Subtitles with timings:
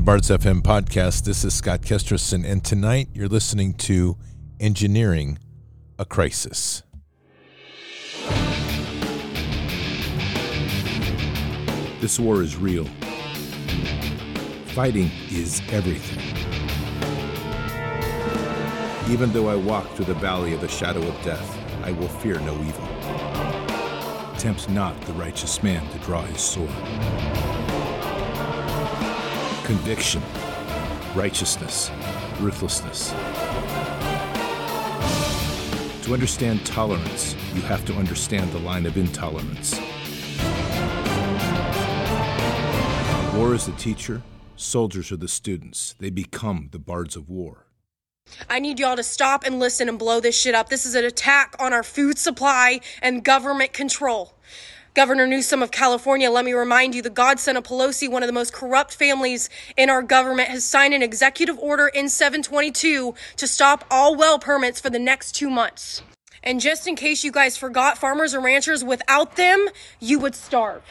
[0.00, 1.24] The Bards FM podcast.
[1.24, 4.16] This is Scott Kesterson, and tonight you're listening to
[4.58, 5.38] Engineering
[5.98, 6.82] a Crisis.
[12.00, 12.86] This war is real.
[14.68, 16.24] Fighting is everything.
[19.12, 22.40] Even though I walk through the valley of the shadow of death, I will fear
[22.40, 22.88] no evil.
[24.38, 26.70] Tempt not the righteous man to draw his sword.
[29.70, 30.20] Conviction,
[31.14, 31.92] righteousness,
[32.40, 33.10] ruthlessness.
[36.02, 39.78] To understand tolerance, you have to understand the line of intolerance.
[43.32, 44.22] War is the teacher,
[44.56, 45.94] soldiers are the students.
[46.00, 47.66] They become the bards of war.
[48.48, 50.68] I need y'all to stop and listen and blow this shit up.
[50.68, 54.34] This is an attack on our food supply and government control.
[54.92, 58.32] Governor Newsom of California, let me remind you the godson of Pelosi, one of the
[58.32, 63.84] most corrupt families in our government, has signed an executive order in 722 to stop
[63.88, 66.02] all well permits for the next two months.
[66.42, 69.68] And just in case you guys forgot, farmers and ranchers, without them,
[70.00, 70.82] you would starve.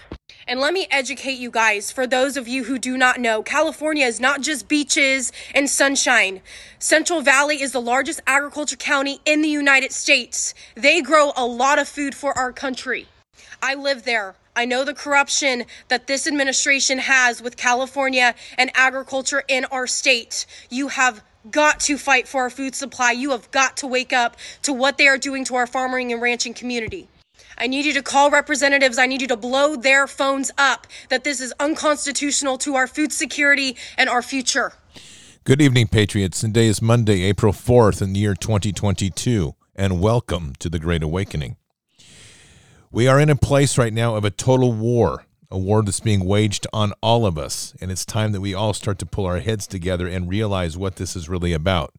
[0.47, 4.05] And let me educate you guys, for those of you who do not know, California
[4.05, 6.39] is not just beaches and sunshine.
[6.77, 10.53] Central Valley is the largest agriculture county in the United States.
[10.75, 13.07] They grow a lot of food for our country.
[13.61, 14.35] I live there.
[14.55, 20.45] I know the corruption that this administration has with California and agriculture in our state.
[20.69, 23.11] You have got to fight for our food supply.
[23.11, 26.21] You have got to wake up to what they are doing to our farming and
[26.21, 27.07] ranching community.
[27.57, 28.97] I need you to call representatives.
[28.97, 33.11] I need you to blow their phones up that this is unconstitutional to our food
[33.11, 34.73] security and our future.
[35.43, 36.41] Good evening, Patriots.
[36.41, 41.57] Today is Monday, April 4th in the year 2022, and welcome to the Great Awakening.
[42.91, 46.25] We are in a place right now of a total war, a war that's being
[46.25, 49.39] waged on all of us, and it's time that we all start to pull our
[49.39, 51.93] heads together and realize what this is really about.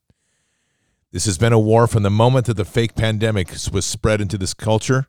[1.12, 4.38] This has been a war from the moment that the fake pandemic was spread into
[4.38, 5.08] this culture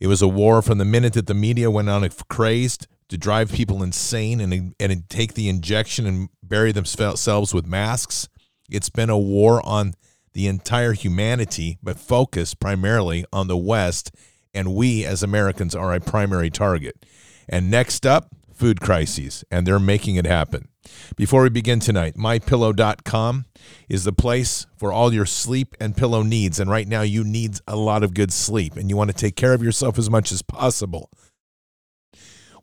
[0.00, 3.52] it was a war from the minute that the media went on crazed to drive
[3.52, 8.28] people insane and, and take the injection and bury themselves with masks.
[8.70, 9.94] It's been a war on
[10.32, 14.10] the entire humanity, but focused primarily on the West,
[14.54, 17.04] and we as Americans are a primary target.
[17.48, 20.68] And next up, food crises, and they're making it happen.
[21.16, 23.46] Before we begin tonight, mypillow.com
[23.88, 26.60] is the place for all your sleep and pillow needs.
[26.60, 29.36] And right now, you need a lot of good sleep, and you want to take
[29.36, 31.10] care of yourself as much as possible.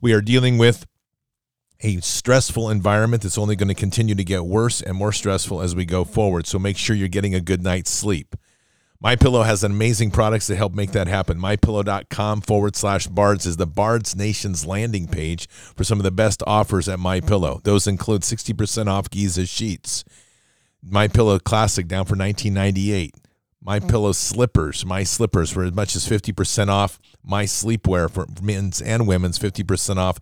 [0.00, 0.86] We are dealing with
[1.82, 5.74] a stressful environment that's only going to continue to get worse and more stressful as
[5.74, 6.46] we go forward.
[6.46, 8.36] So make sure you're getting a good night's sleep.
[9.02, 11.36] My Pillow has amazing products to help make that happen.
[11.36, 16.40] MyPillow.com forward slash Bards is the Bards Nation's landing page for some of the best
[16.46, 17.60] offers at My Pillow.
[17.64, 20.04] Those include 60% off Giza sheets,
[20.84, 23.16] My Pillow Classic down for 1998,
[23.60, 28.80] My Pillow slippers, My slippers for as much as 50% off, My sleepwear for men's
[28.80, 30.20] and women's 50% off,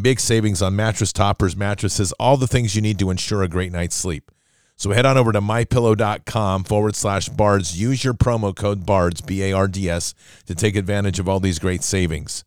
[0.00, 3.70] big savings on mattress toppers, mattresses, all the things you need to ensure a great
[3.70, 4.30] night's sleep.
[4.76, 7.80] So head on over to mypillow.com forward slash bards.
[7.80, 10.14] Use your promo code BARDS, B A R D S,
[10.46, 12.44] to take advantage of all these great savings.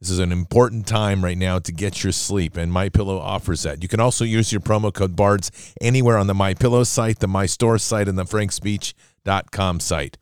[0.00, 3.82] This is an important time right now to get your sleep, and MyPillow offers that.
[3.82, 5.50] You can also use your promo code BARDS
[5.80, 10.18] anywhere on the MyPillow site, the MyStore site, and the frankspeech.com site.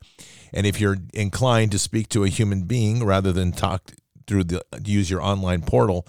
[0.53, 3.91] And if you're inclined to speak to a human being rather than talk
[4.25, 6.07] through the use your online portal,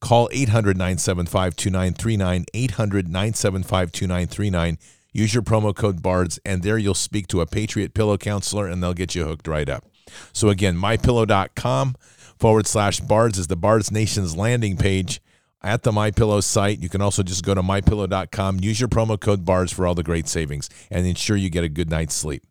[0.00, 2.44] Call 800 975 2939.
[2.52, 4.78] 800 975 2939.
[5.12, 8.82] Use your promo code BARDS, and there you'll speak to a Patriot Pillow counselor, and
[8.82, 9.86] they'll get you hooked right up.
[10.34, 11.96] So, again, mypillow.com
[12.38, 15.22] forward slash BARDS is the Bards Nation's landing page
[15.62, 16.80] at the MyPillow site.
[16.80, 20.02] You can also just go to mypillow.com, use your promo code BARDS for all the
[20.02, 22.44] great savings, and ensure you get a good night's sleep.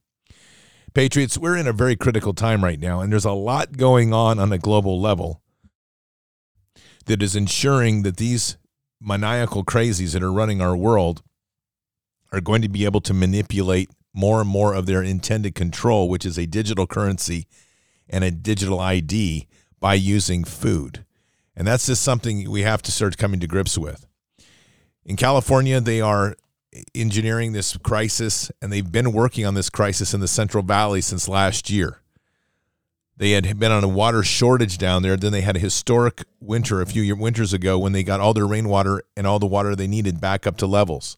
[0.95, 4.39] Patriots, we're in a very critical time right now, and there's a lot going on
[4.39, 5.43] on a global level
[7.05, 8.57] that is ensuring that these
[8.99, 11.21] maniacal crazies that are running our world
[12.31, 16.25] are going to be able to manipulate more and more of their intended control, which
[16.25, 17.47] is a digital currency
[18.09, 19.47] and a digital ID
[19.79, 21.05] by using food.
[21.55, 24.07] And that's just something we have to start coming to grips with.
[25.05, 26.35] In California, they are
[26.93, 31.29] engineering this crisis, and they've been working on this crisis in the Central Valley since
[31.29, 32.01] last year.
[33.17, 35.15] They had been on a water shortage down there.
[35.15, 38.33] Then they had a historic winter a few year, winters ago when they got all
[38.33, 41.17] their rainwater and all the water they needed back up to levels.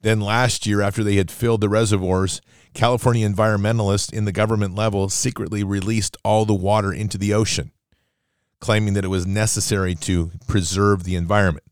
[0.00, 2.40] Then last year, after they had filled the reservoirs,
[2.74, 7.72] California environmentalists in the government level secretly released all the water into the ocean,
[8.60, 11.63] claiming that it was necessary to preserve the environment.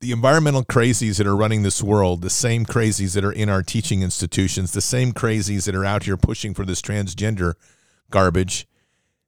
[0.00, 3.62] The environmental crazies that are running this world, the same crazies that are in our
[3.62, 7.54] teaching institutions, the same crazies that are out here pushing for this transgender
[8.10, 8.66] garbage,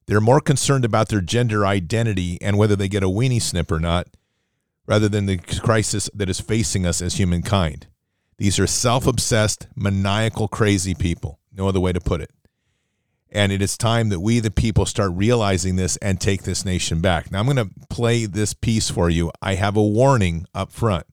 [0.06, 3.78] they're more concerned about their gender identity and whether they get a weenie snip or
[3.78, 4.08] not,
[4.86, 7.86] rather than the crisis that is facing us as humankind.
[8.38, 11.38] These are self obsessed, maniacal, crazy people.
[11.54, 12.30] No other way to put it.
[13.34, 17.00] And it is time that we, the people, start realizing this and take this nation
[17.00, 17.32] back.
[17.32, 19.32] Now, I'm going to play this piece for you.
[19.40, 21.06] I have a warning up front.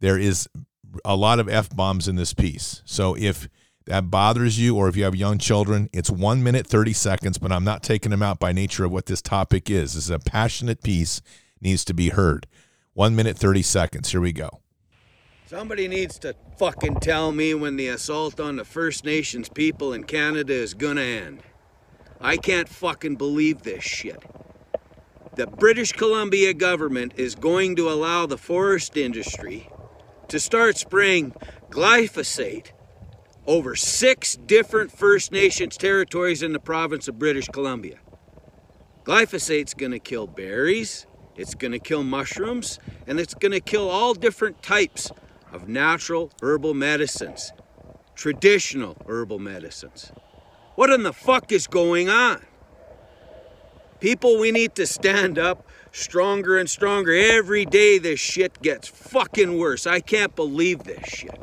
[0.00, 0.48] There is
[1.04, 2.80] a lot of F bombs in this piece.
[2.86, 3.48] So if
[3.84, 7.52] that bothers you or if you have young children, it's one minute, 30 seconds, but
[7.52, 9.94] I'm not taking them out by nature of what this topic is.
[9.94, 11.20] This is a passionate piece,
[11.60, 12.46] needs to be heard.
[12.94, 14.10] One minute, 30 seconds.
[14.10, 14.60] Here we go.
[15.48, 20.02] Somebody needs to fucking tell me when the assault on the First Nations people in
[20.02, 21.44] Canada is gonna end.
[22.20, 24.24] I can't fucking believe this shit.
[25.36, 29.70] The British Columbia government is going to allow the forest industry
[30.26, 31.32] to start spraying
[31.70, 32.72] glyphosate
[33.46, 38.00] over six different First Nations territories in the province of British Columbia.
[39.04, 41.06] Glyphosate's gonna kill berries,
[41.36, 45.12] it's gonna kill mushrooms, and it's gonna kill all different types
[45.52, 47.52] of natural herbal medicines,
[48.14, 50.12] traditional herbal medicines.
[50.74, 52.44] What in the fuck is going on?
[54.00, 57.12] People, we need to stand up stronger and stronger.
[57.12, 59.86] Every day this shit gets fucking worse.
[59.86, 61.40] I can't believe this shit.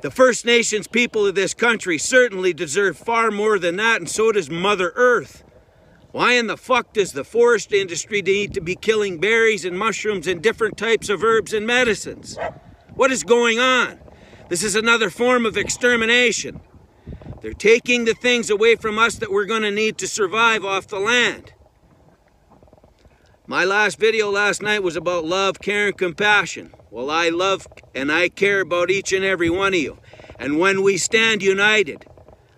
[0.00, 4.32] The First Nations people of this country certainly deserve far more than that, and so
[4.32, 5.44] does Mother Earth.
[6.10, 10.26] Why in the fuck does the forest industry need to be killing berries and mushrooms
[10.26, 12.36] and different types of herbs and medicines?
[12.94, 13.98] What is going on?
[14.48, 16.60] This is another form of extermination.
[17.40, 20.88] They're taking the things away from us that we're going to need to survive off
[20.88, 21.54] the land.
[23.46, 26.74] My last video last night was about love, care, and compassion.
[26.90, 29.98] Well, I love and I care about each and every one of you.
[30.38, 32.04] And when we stand united,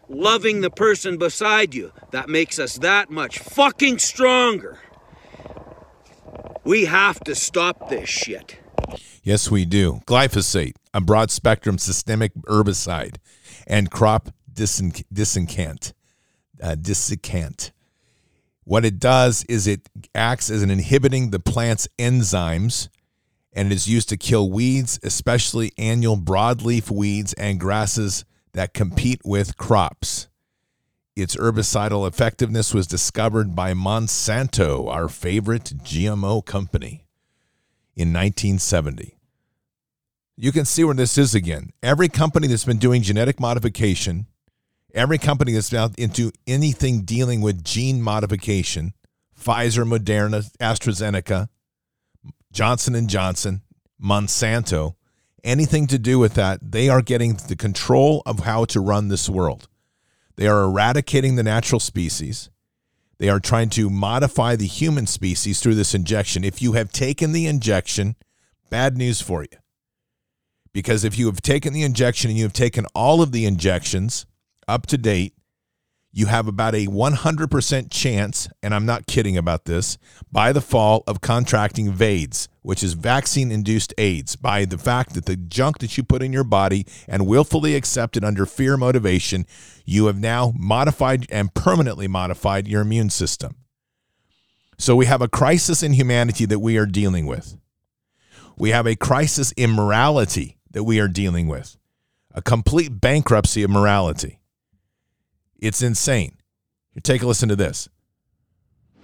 [0.09, 4.81] loving the person beside you, that makes us that much fucking stronger.
[6.65, 8.64] We have to stop this shit.
[9.25, 10.03] Yes, we do.
[10.07, 13.17] Glyphosate, a broad spectrum systemic herbicide,
[13.67, 15.93] and crop desiccant.
[16.63, 17.73] Uh, desiccant.
[18.65, 22.89] What it does is it acts as an inhibiting the plant's enzymes
[23.55, 29.21] and it is used to kill weeds, especially annual broadleaf weeds and grasses that compete
[29.25, 30.29] with crops.
[31.17, 37.05] Its herbicidal effectiveness was discovered by Monsanto, our favorite GMO company,
[37.95, 39.14] in 1970.
[40.37, 41.71] You can see where this is again.
[41.83, 44.27] Every company that's been doing genetic modification,
[44.93, 48.95] every company that's now into anything dealing with gene modification,
[49.41, 51.49] Pfizer, Moderna, AstraZeneca,
[52.53, 53.63] Johnson and Johnson,
[54.03, 54.97] Monsanto,
[55.45, 59.29] anything to do with that, they are getting the control of how to run this
[59.29, 59.69] world.
[60.37, 62.51] They are eradicating the natural species.
[63.19, 66.43] They are trying to modify the human species through this injection.
[66.43, 68.17] If you have taken the injection,
[68.69, 69.59] bad news for you.
[70.75, 74.27] Because if you have taken the injection and you have taken all of the injections
[74.69, 75.33] up to date,
[76.17, 79.99] you have about a 100% chance, and I'm not kidding about this,
[80.31, 85.27] by the fall of contracting VAIDS, which is vaccine induced AIDS, by the fact that
[85.27, 89.45] the junk that you put in your body and willfully accepted under fear motivation,
[89.85, 93.57] you have now modified and permanently modified your immune system.
[94.79, 97.57] So we have a crisis in humanity that we are dealing with.
[98.57, 101.79] We have a crisis in morality that we are dealing with,
[102.35, 104.41] a complete bankruptcy of morality.
[105.57, 106.37] It's insane.
[106.91, 107.89] Here, take a listen to this.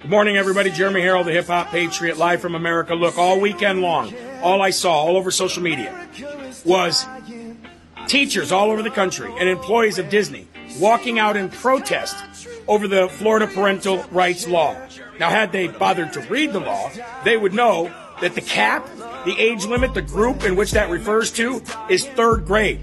[0.01, 0.71] Good morning, everybody.
[0.71, 2.95] Jeremy Harrell, the hip hop patriot, live from America.
[2.95, 4.13] Look, all weekend long,
[4.43, 6.09] all I saw all over social media
[6.65, 7.07] was
[8.09, 10.49] teachers all over the country and employees of Disney
[10.81, 12.17] walking out in protest
[12.67, 14.77] over the Florida parental rights law.
[15.21, 16.91] Now, had they bothered to read the law,
[17.25, 18.89] they would know that the cap,
[19.25, 22.81] the age limit, the group in which that refers to is third grade.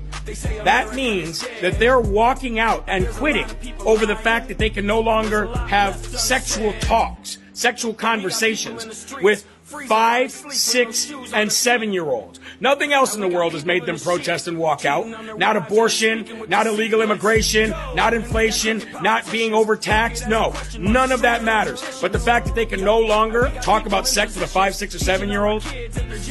[0.63, 3.48] That means that they're walking out and quitting
[3.79, 10.31] over the fact that they can no longer have sexual talks, sexual conversations with five,
[10.31, 12.39] six, and seven year olds.
[12.59, 15.38] Nothing else in the world has made them protest and walk out.
[15.38, 20.27] Not abortion, not illegal immigration, not inflation, not being overtaxed.
[20.27, 21.83] No, none of that matters.
[22.01, 24.95] But the fact that they can no longer talk about sex with a five, six,
[24.95, 25.65] or seven year old.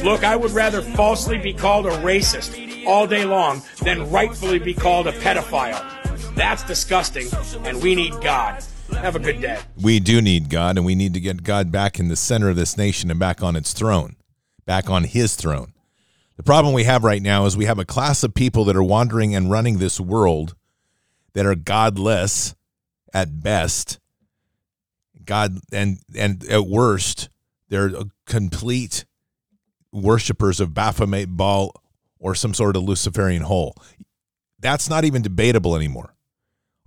[0.03, 4.73] Look, I would rather falsely be called a racist all day long than rightfully be
[4.73, 6.35] called a pedophile.
[6.35, 7.27] That's disgusting,
[7.65, 8.63] and we need God.
[8.93, 9.59] Have a good day.
[9.81, 12.55] We do need God, and we need to get God back in the center of
[12.55, 14.17] this nation and back on its throne
[14.67, 15.73] back on his throne.
[16.35, 18.83] The problem we have right now is we have a class of people that are
[18.83, 20.53] wandering and running this world
[21.33, 22.53] that are godless
[23.11, 23.99] at best.
[25.25, 27.29] God and and at worst,
[27.69, 27.91] they're
[28.27, 29.05] complete
[29.91, 31.71] worshippers of Baphomet Baal
[32.19, 33.75] or some sort of Luciferian hole.
[34.59, 36.13] That's not even debatable anymore.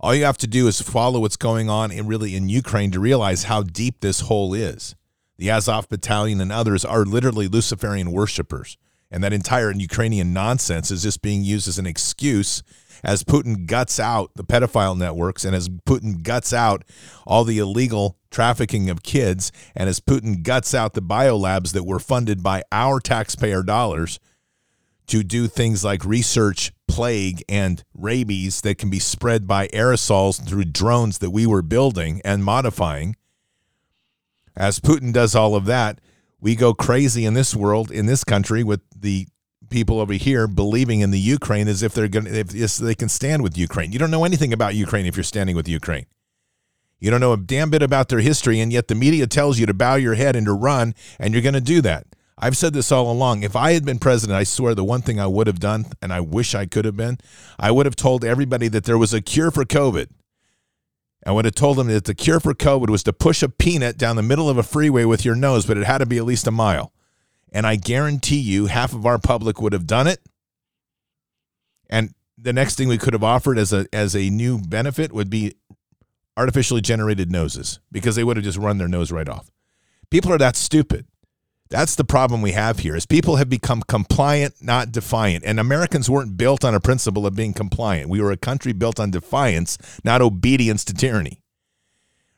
[0.01, 2.99] All you have to do is follow what's going on in really in Ukraine to
[2.99, 4.95] realize how deep this hole is.
[5.37, 8.77] The Azov battalion and others are literally Luciferian worshippers.
[9.11, 12.63] And that entire Ukrainian nonsense is just being used as an excuse
[13.03, 16.83] as Putin guts out the pedophile networks and as Putin guts out
[17.27, 21.99] all the illegal trafficking of kids and as Putin guts out the biolabs that were
[21.99, 24.19] funded by our taxpayer dollars
[25.07, 30.65] to do things like research plague and rabies that can be spread by aerosols through
[30.65, 33.15] drones that we were building and modifying.
[34.55, 36.01] As Putin does all of that,
[36.41, 39.27] we go crazy in this world, in this country, with the
[39.69, 43.09] people over here believing in the Ukraine as if they're going if, if they can
[43.09, 43.91] stand with Ukraine.
[43.93, 46.05] You don't know anything about Ukraine if you're standing with Ukraine.
[46.99, 49.65] You don't know a damn bit about their history, and yet the media tells you
[49.65, 52.05] to bow your head and to run, and you're going to do that.
[52.41, 53.43] I've said this all along.
[53.43, 56.11] If I had been president, I swear the one thing I would have done, and
[56.11, 57.19] I wish I could have been,
[57.59, 60.07] I would have told everybody that there was a cure for COVID.
[61.23, 63.95] I would have told them that the cure for COVID was to push a peanut
[63.95, 66.25] down the middle of a freeway with your nose, but it had to be at
[66.25, 66.91] least a mile.
[67.51, 70.19] And I guarantee you, half of our public would have done it.
[71.91, 75.29] And the next thing we could have offered as a as a new benefit would
[75.29, 75.53] be
[76.37, 79.51] artificially generated noses because they would have just run their nose right off.
[80.09, 81.05] People are that stupid.
[81.71, 85.45] That's the problem we have here is people have become compliant, not defiant.
[85.45, 88.09] And Americans weren't built on a principle of being compliant.
[88.09, 91.41] We were a country built on defiance, not obedience to tyranny.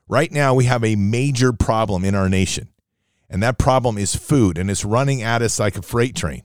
[0.08, 2.70] Right now we have a major problem in our nation.
[3.28, 6.44] And that problem is food, and it's running at us like a freight train.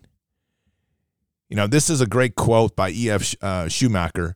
[1.50, 3.34] You know, this is a great quote by E.F.
[3.42, 4.34] Uh, Schumacher.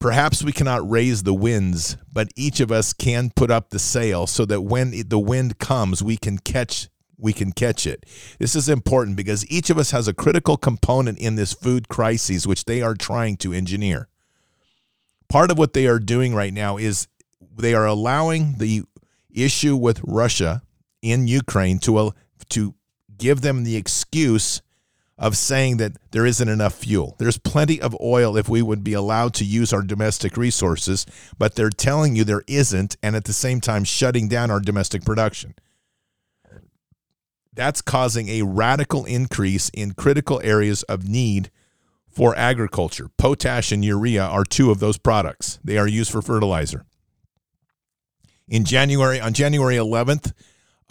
[0.00, 4.26] Perhaps we cannot raise the winds, but each of us can put up the sail
[4.26, 6.88] so that when the wind comes, we can catch
[7.22, 8.04] we can catch it.
[8.38, 12.46] This is important because each of us has a critical component in this food crisis
[12.46, 14.08] which they are trying to engineer.
[15.28, 17.06] Part of what they are doing right now is
[17.56, 18.82] they are allowing the
[19.30, 20.62] issue with Russia
[21.00, 22.12] in Ukraine to
[22.50, 22.74] to
[23.16, 24.60] give them the excuse
[25.16, 27.14] of saying that there isn't enough fuel.
[27.18, 31.06] There's plenty of oil if we would be allowed to use our domestic resources,
[31.38, 35.04] but they're telling you there isn't and at the same time shutting down our domestic
[35.04, 35.54] production.
[37.54, 41.50] That's causing a radical increase in critical areas of need
[42.08, 43.08] for agriculture.
[43.18, 45.58] Potash and urea are two of those products.
[45.62, 46.84] They are used for fertilizer.
[48.48, 50.32] In January on January 11th,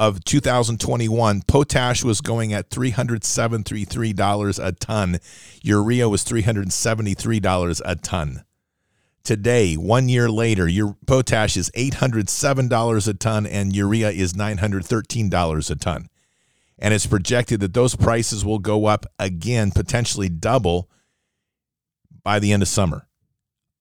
[0.01, 5.19] of 2021, potash was going at $373 a ton.
[5.61, 8.43] Urea was $373 a ton.
[9.23, 15.75] Today, one year later, your potash is $807 a ton and urea is $913 a
[15.75, 16.09] ton.
[16.81, 20.89] And it's projected that those prices will go up again, potentially double
[22.23, 23.07] by the end of summer.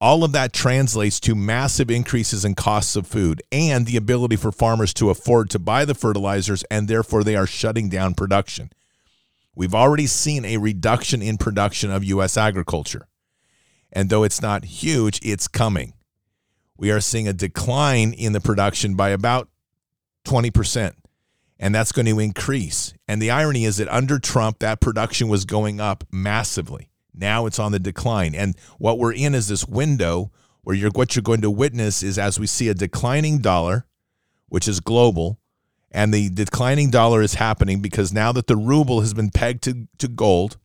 [0.03, 4.53] All of that translates to massive increases in costs of food and the ability for
[4.53, 8.71] farmers to afford to buy the fertilizers, and therefore they are shutting down production.
[9.55, 12.37] We've already seen a reduction in production of U.S.
[12.37, 13.09] agriculture.
[13.93, 15.95] And though it's not huge, it's coming.
[16.79, 19.49] We are seeing a decline in the production by about
[20.25, 20.95] 20%,
[21.61, 22.95] and that's going to increase.
[23.07, 26.91] And the irony is that under Trump, that production was going up massively.
[27.15, 28.35] Now it's on the decline.
[28.35, 32.19] And what we're in is this window where you're what you're going to witness is
[32.19, 33.87] as we see a declining dollar,
[34.49, 35.39] which is global,
[35.93, 39.87] and the declining dollar is happening because now that the ruble has been pegged to,
[39.99, 40.57] to gold,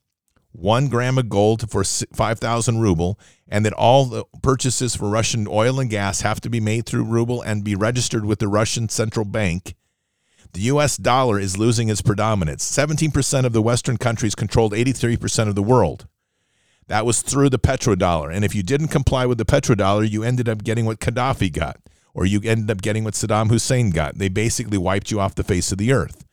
[0.51, 5.79] one gram of gold for 5,000 ruble, and that all the purchases for Russian oil
[5.79, 9.25] and gas have to be made through ruble and be registered with the Russian central
[9.25, 9.75] bank.
[10.55, 12.63] The US dollar is losing its predominance.
[12.63, 16.07] 17% of the Western countries controlled 83% of the world.
[16.87, 18.33] That was through the petrodollar.
[18.33, 21.81] And if you didn't comply with the petrodollar, you ended up getting what Gaddafi got,
[22.13, 24.17] or you ended up getting what Saddam Hussein got.
[24.17, 26.23] They basically wiped you off the face of the earth.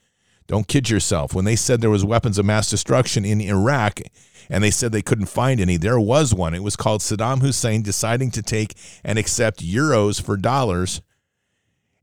[0.47, 1.35] Don't kid yourself.
[1.35, 4.03] When they said there was weapons of mass destruction in Iraq
[4.49, 6.55] and they said they couldn't find any, there was one.
[6.55, 11.01] It was called Saddam Hussein deciding to take and accept euros for dollars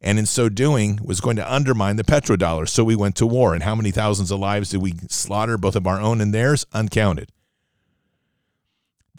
[0.02, 2.68] and in so doing was going to undermine the petrodollar.
[2.68, 3.54] So we went to war.
[3.54, 6.66] And how many thousands of lives did we slaughter, both of our own and theirs?
[6.74, 7.30] Uncounted.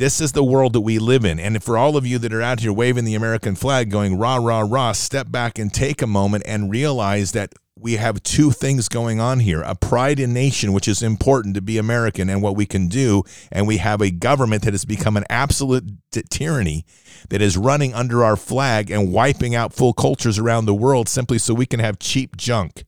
[0.01, 1.39] This is the world that we live in.
[1.39, 4.37] And for all of you that are out here waving the American flag, going rah,
[4.37, 8.89] rah, rah, step back and take a moment and realize that we have two things
[8.89, 12.57] going on here a pride in nation, which is important to be American and what
[12.57, 13.25] we can do.
[13.53, 16.87] And we have a government that has become an absolute t- tyranny
[17.29, 21.37] that is running under our flag and wiping out full cultures around the world simply
[21.37, 22.85] so we can have cheap junk.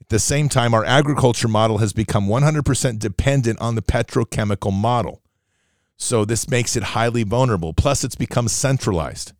[0.00, 5.20] At the same time, our agriculture model has become 100% dependent on the petrochemical model.
[5.96, 7.72] So this makes it highly vulnerable.
[7.72, 9.32] Plus, it's become centralized.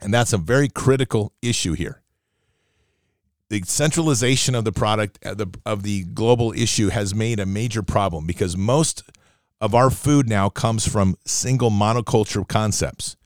[0.00, 2.02] And that's a very critical issue here
[3.48, 7.82] the centralization of the product of uh, of the global issue has made a major
[7.82, 9.04] problem because most
[9.60, 13.16] of our food now comes from single monoculture concepts.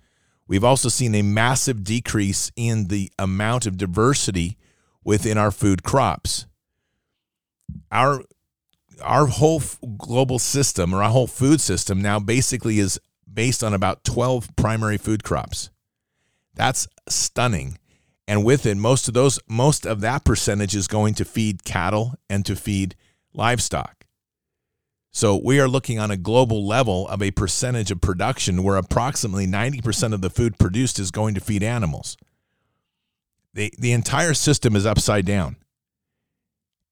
[0.46, 4.58] We've also seen a massive decrease in the amount of diversity
[5.04, 6.46] within our food crops.
[7.90, 8.22] Our
[9.02, 9.62] our whole
[9.98, 13.00] global system or our whole food system now basically is
[13.32, 15.70] based on about 12 primary food crops.
[16.54, 17.78] That's stunning.
[18.26, 22.14] And with it most of those most of that percentage is going to feed cattle
[22.28, 22.94] and to feed
[23.32, 24.06] livestock.
[25.12, 29.46] So we are looking on a global level of a percentage of production where approximately
[29.46, 32.16] 90% of the food produced is going to feed animals.
[33.52, 35.56] The, the entire system is upside down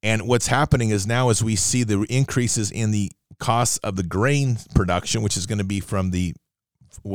[0.02, 4.02] and what's happening is now as we see the increases in the costs of the
[4.02, 6.34] grain production which is going to be from the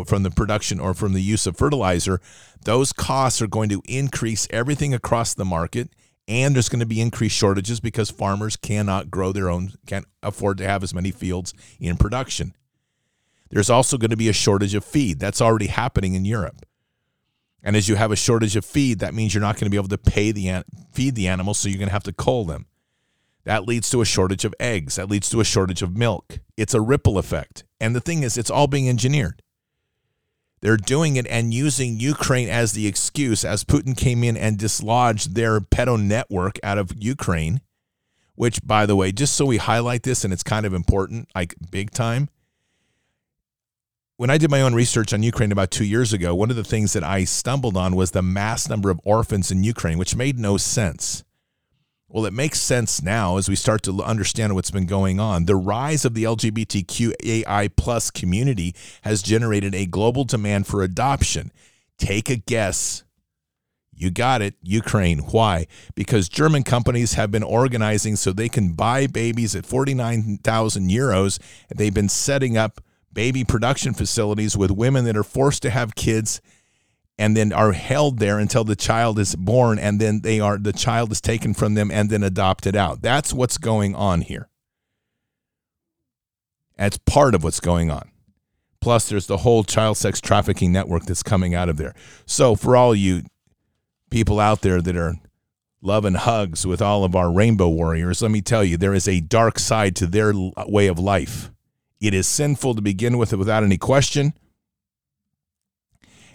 [0.06, 2.22] from the production or from the use of fertilizer,
[2.63, 5.89] those costs are going to increase everything across the market.
[6.26, 10.58] And there's going to be increased shortages because farmers cannot grow their own, can't afford
[10.60, 12.56] to have as many fields in production.
[13.50, 15.19] There's also going to be a shortage of feed.
[15.19, 16.65] That's already happening in Europe.
[17.62, 19.78] And as you have a shortage of feed, that means you're not going to be
[19.78, 22.67] able to pay the feed the animals, so you're going to have to cull them.
[23.45, 24.95] That leads to a shortage of eggs.
[24.95, 26.39] That leads to a shortage of milk.
[26.56, 27.65] It's a ripple effect.
[27.79, 29.41] And the thing is, it's all being engineered.
[30.62, 35.36] They're doing it and using Ukraine as the excuse as Putin came in and dislodged
[35.36, 37.60] their pedo network out of Ukraine,
[38.36, 41.56] which, by the way, just so we highlight this and it's kind of important, like
[41.69, 42.29] big time.
[44.15, 46.63] When I did my own research on Ukraine about two years ago, one of the
[46.63, 50.39] things that I stumbled on was the mass number of orphans in Ukraine, which made
[50.39, 51.25] no sense.
[52.13, 55.45] Well, it makes sense now as we start to understand what's been going on.
[55.45, 61.52] The rise of the LGBTQAI plus community has generated a global demand for adoption.
[61.97, 63.04] Take a guess.
[63.95, 65.19] You got it, Ukraine.
[65.21, 65.65] Why?
[65.95, 71.39] Because German companies have been organizing so they can buy babies at 49,000 euros.
[71.76, 72.80] They've been setting up
[73.12, 76.41] baby production facilities with women that are forced to have kids
[77.17, 80.73] and then are held there until the child is born and then they are the
[80.73, 83.02] child is taken from them and then adopted out.
[83.02, 84.49] That's what's going on here.
[86.78, 88.10] That's part of what's going on.
[88.82, 91.93] Plus there's the whole child sex trafficking network that's coming out of there.
[92.26, 93.23] So for all you
[94.10, 95.15] people out there that are
[95.82, 99.19] loving hugs with all of our rainbow warriors let me tell you there is a
[99.19, 100.34] dark side to their
[100.67, 101.52] way of life.
[102.02, 104.34] It is sinful to begin with without any question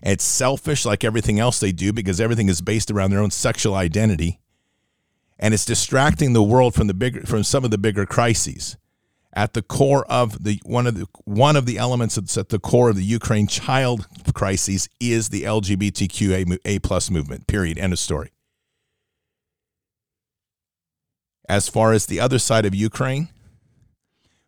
[0.02, 3.74] it's selfish like everything else they do because everything is based around their own sexual
[3.74, 4.40] identity.
[5.38, 8.76] And it's distracting the world from the bigger from some of the bigger crises.
[9.32, 12.58] At the core of the one of the one of the elements that's at the
[12.58, 17.46] core of the Ukraine child crisis is the LGBTQA A plus movement.
[17.46, 17.78] Period.
[17.78, 18.32] End of story.
[21.48, 23.28] As far as the other side of Ukraine,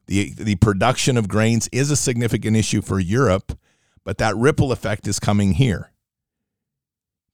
[0.06, 3.56] the the production of grains is a significant issue for Europe
[4.04, 5.92] but that ripple effect is coming here.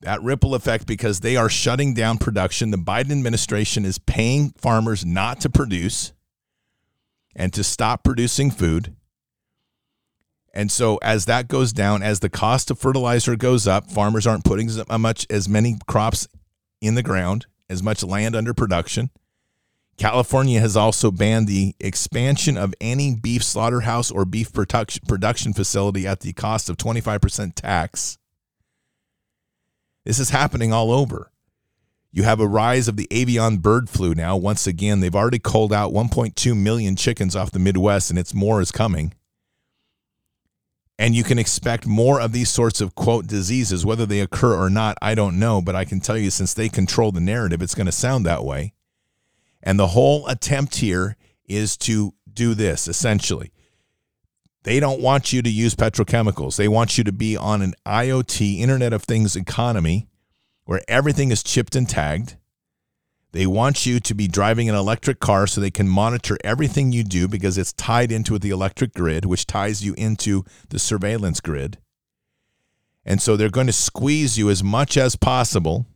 [0.01, 2.71] That ripple effect because they are shutting down production.
[2.71, 6.13] The Biden administration is paying farmers not to produce
[7.35, 8.95] and to stop producing food.
[10.53, 14.45] And so as that goes down, as the cost of fertilizer goes up, farmers aren't
[14.45, 16.29] putting as much as many crops
[16.81, 19.11] in the ground, as much land under production.
[19.97, 26.21] California has also banned the expansion of any beef slaughterhouse or beef production facility at
[26.21, 28.19] the cost of 25% tax.
[30.05, 31.33] This is happening all over.
[32.13, 34.37] You have a rise of the avian bird flu now.
[34.37, 38.61] Once again, they've already culled out 1.2 million chickens off the Midwest, and it's more
[38.61, 39.13] is coming.
[40.99, 44.71] And you can expect more of these sorts of quote diseases, whether they occur or
[44.71, 45.61] not, I don't know.
[45.61, 48.45] But I can tell you, since they control the narrative, it's going to sound that
[48.45, 48.73] way.
[49.67, 53.53] And the whole attempt here is to do this essentially.
[54.63, 56.57] They don't want you to use petrochemicals.
[56.57, 60.09] They want you to be on an IoT, Internet of Things economy
[60.65, 62.37] where everything is chipped and tagged.
[63.33, 67.05] They want you to be driving an electric car so they can monitor everything you
[67.05, 71.79] do because it's tied into the electric grid, which ties you into the surveillance grid.
[73.05, 75.87] And so they're going to squeeze you as much as possible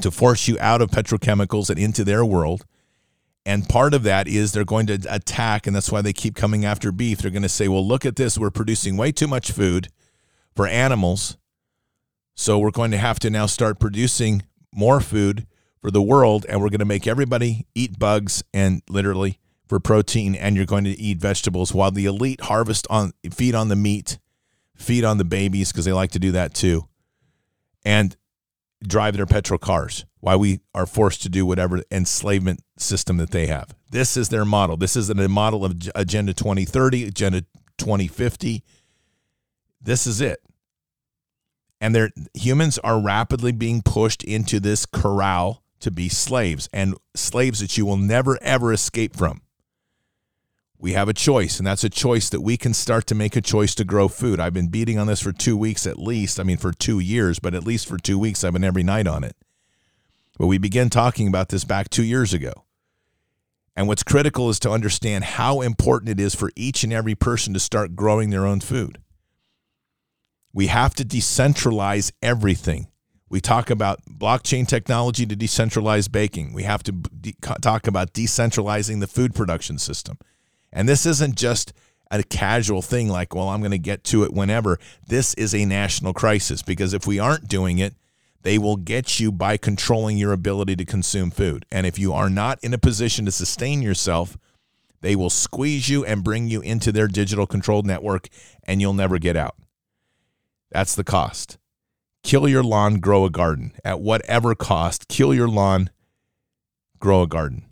[0.00, 2.64] to force you out of petrochemicals and into their world.
[3.44, 6.64] And part of that is they're going to attack, and that's why they keep coming
[6.64, 7.18] after beef.
[7.18, 8.38] They're going to say, well, look at this.
[8.38, 9.88] We're producing way too much food
[10.54, 11.36] for animals.
[12.34, 15.46] So we're going to have to now start producing more food
[15.80, 20.34] for the world, and we're going to make everybody eat bugs and literally for protein,
[20.34, 24.18] and you're going to eat vegetables while the elite harvest on feed on the meat,
[24.76, 26.86] feed on the babies because they like to do that too,
[27.84, 28.16] and
[28.82, 33.48] drive their petrol cars why we are forced to do whatever enslavement system that they
[33.48, 33.74] have.
[33.90, 34.76] This is their model.
[34.76, 37.42] This is a model of Agenda 2030, Agenda
[37.76, 38.62] 2050.
[39.80, 40.38] This is it.
[41.80, 47.58] And they humans are rapidly being pushed into this corral to be slaves and slaves
[47.58, 49.41] that you will never ever escape from.
[50.82, 53.40] We have a choice, and that's a choice that we can start to make a
[53.40, 54.40] choice to grow food.
[54.40, 56.40] I've been beating on this for two weeks at least.
[56.40, 59.06] I mean, for two years, but at least for two weeks, I've been every night
[59.06, 59.36] on it.
[60.38, 62.64] But we began talking about this back two years ago.
[63.76, 67.54] And what's critical is to understand how important it is for each and every person
[67.54, 68.98] to start growing their own food.
[70.52, 72.88] We have to decentralize everything.
[73.28, 76.52] We talk about blockchain technology to decentralize baking.
[76.52, 80.18] We have to de- talk about decentralizing the food production system.
[80.72, 81.72] And this isn't just
[82.10, 84.78] a casual thing like, well, I'm going to get to it whenever.
[85.06, 87.94] This is a national crisis because if we aren't doing it,
[88.42, 91.64] they will get you by controlling your ability to consume food.
[91.70, 94.36] And if you are not in a position to sustain yourself,
[95.00, 98.28] they will squeeze you and bring you into their digital controlled network
[98.64, 99.56] and you'll never get out.
[100.70, 101.58] That's the cost.
[102.22, 103.72] Kill your lawn, grow a garden.
[103.84, 105.90] At whatever cost, kill your lawn,
[106.98, 107.64] grow a garden,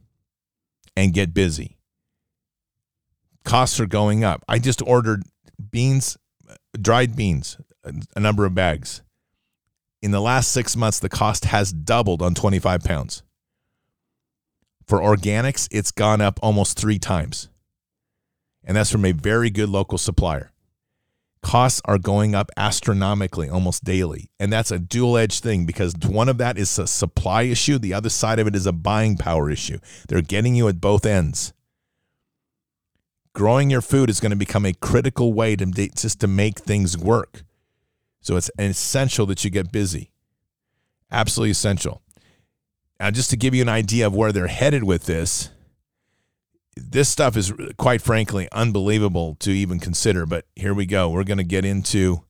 [0.96, 1.78] and get busy.
[3.44, 4.44] Costs are going up.
[4.48, 5.24] I just ordered
[5.70, 6.16] beans,
[6.80, 9.02] dried beans, a number of bags.
[10.02, 13.22] In the last six months, the cost has doubled on 25 pounds.
[14.86, 17.48] For organics, it's gone up almost three times.
[18.64, 20.52] And that's from a very good local supplier
[21.42, 24.30] costs are going up astronomically almost daily.
[24.38, 27.94] And that's a dual edged thing because one of that is a supply issue, the
[27.94, 29.78] other side of it is a buying power issue.
[30.08, 31.52] They're getting you at both ends.
[33.32, 36.98] Growing your food is going to become a critical way to just to make things
[36.98, 37.44] work.
[38.20, 40.10] So it's essential that you get busy.
[41.10, 42.02] Absolutely essential.
[42.98, 45.48] Now, just to give you an idea of where they're headed with this,
[46.76, 50.26] this stuff is quite frankly unbelievable to even consider.
[50.26, 51.08] But here we go.
[51.08, 52.24] We're going to get into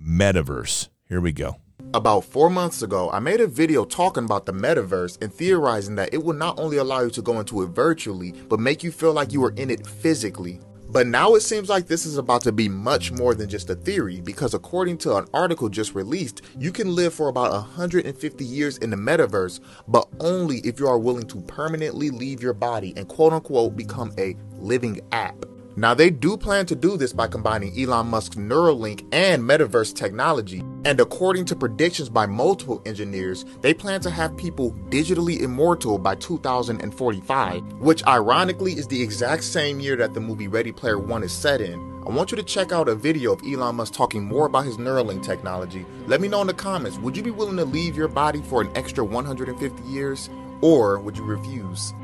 [0.00, 0.88] metaverse.
[1.08, 1.56] Here we go.
[1.94, 6.12] About four months ago, I made a video talking about the metaverse and theorizing that
[6.12, 9.12] it will not only allow you to go into it virtually, but make you feel
[9.12, 10.58] like you were in it physically.
[10.88, 13.76] But now it seems like this is about to be much more than just a
[13.76, 18.78] theory because according to an article just released, you can live for about 150 years
[18.78, 23.06] in the metaverse, but only if you are willing to permanently leave your body and
[23.06, 25.36] quote unquote become a living app.
[25.76, 30.60] Now, they do plan to do this by combining Elon Musk's Neuralink and metaverse technology.
[30.84, 36.14] And according to predictions by multiple engineers, they plan to have people digitally immortal by
[36.14, 41.32] 2045, which ironically is the exact same year that the movie Ready Player One is
[41.32, 41.94] set in.
[42.06, 44.76] I want you to check out a video of Elon Musk talking more about his
[44.76, 45.84] Neuralink technology.
[46.06, 48.60] Let me know in the comments would you be willing to leave your body for
[48.60, 50.30] an extra 150 years?
[50.60, 51.94] Or would you refuse?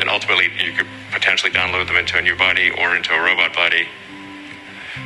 [0.00, 3.52] Then ultimately you could potentially download them into a new body or into a robot
[3.54, 3.86] body.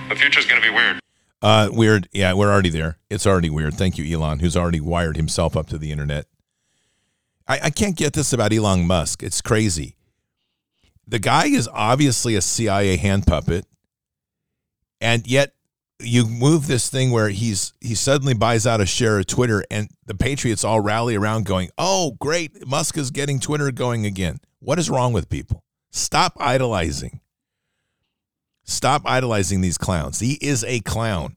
[0.08, 1.00] The future is going to be weird.
[1.42, 2.08] Uh, weird.
[2.12, 2.98] Yeah, we're already there.
[3.10, 3.74] It's already weird.
[3.74, 6.26] Thank you, Elon, who's already wired himself up to the internet.
[7.46, 9.22] I, I can't get this about Elon Musk.
[9.22, 9.96] It's crazy.
[11.06, 13.66] The guy is obviously a CIA hand puppet,
[15.00, 15.52] and yet
[16.00, 19.90] you move this thing where he's he suddenly buys out a share of Twitter, and
[20.06, 22.66] the Patriots all rally around, going, "Oh, great!
[22.66, 25.62] Musk is getting Twitter going again." What is wrong with people?
[25.90, 27.20] Stop idolizing.
[28.64, 30.20] Stop idolizing these clowns.
[30.20, 31.36] He is a clown.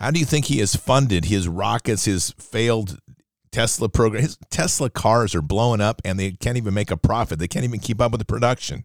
[0.00, 2.98] How do you think he has funded his rockets, his failed
[3.52, 4.22] Tesla program?
[4.22, 7.38] His Tesla cars are blowing up and they can't even make a profit.
[7.38, 8.84] They can't even keep up with the production.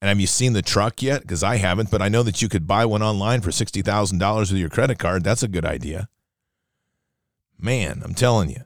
[0.00, 1.20] And have you seen the truck yet?
[1.20, 4.58] Because I haven't, but I know that you could buy one online for $60,000 with
[4.58, 5.24] your credit card.
[5.24, 6.08] That's a good idea.
[7.58, 8.64] Man, I'm telling you.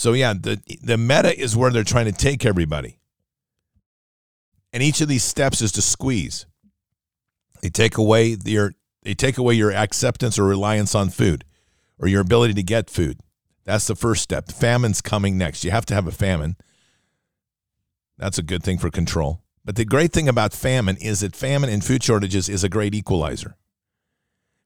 [0.00, 3.00] So yeah, the the meta is where they're trying to take everybody.
[4.72, 6.46] And each of these steps is to squeeze.
[7.60, 11.44] They take away your they take away your acceptance or reliance on food
[11.98, 13.20] or your ability to get food.
[13.66, 14.50] That's the first step.
[14.50, 15.64] Famine's coming next.
[15.64, 16.56] You have to have a famine.
[18.16, 19.42] That's a good thing for control.
[19.66, 22.94] But the great thing about famine is that famine and food shortages is a great
[22.94, 23.58] equalizer.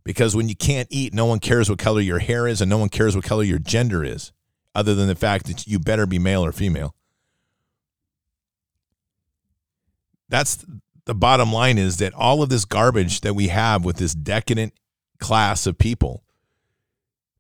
[0.05, 2.79] Because when you can't eat, no one cares what color your hair is and no
[2.79, 4.31] one cares what color your gender is,
[4.75, 6.95] other than the fact that you better be male or female.
[10.29, 10.65] That's
[11.05, 14.73] the bottom line is that all of this garbage that we have with this decadent
[15.21, 16.25] class of people,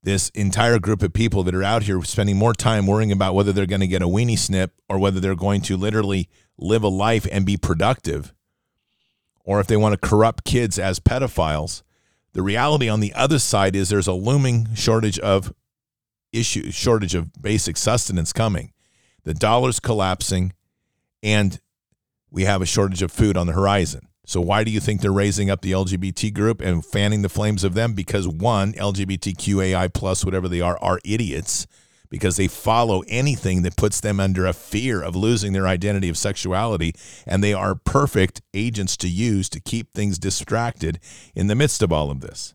[0.02, 3.52] this entire group of people that are out here spending more time worrying about whether
[3.52, 6.88] they're going to get a weenie snip or whether they're going to literally live a
[6.88, 8.32] life and be productive,
[9.44, 11.82] or if they want to corrupt kids as pedophiles.
[12.32, 15.52] The reality on the other side is there's a looming shortage of
[16.34, 18.72] issue, shortage of basic sustenance coming.
[19.24, 20.52] The dollar's collapsing,
[21.22, 21.60] and
[22.30, 24.08] we have a shortage of food on the horizon.
[24.26, 27.62] So why do you think they're raising up the LGBT group and fanning the flames
[27.62, 27.92] of them?
[27.92, 31.66] Because one, LGBTQAI plus whatever they are are idiots
[32.10, 36.16] because they follow anything that puts them under a fear of losing their identity of
[36.16, 36.94] sexuality
[37.26, 41.00] and they are perfect agents to use to keep things distracted
[41.34, 42.54] in the midst of all of this.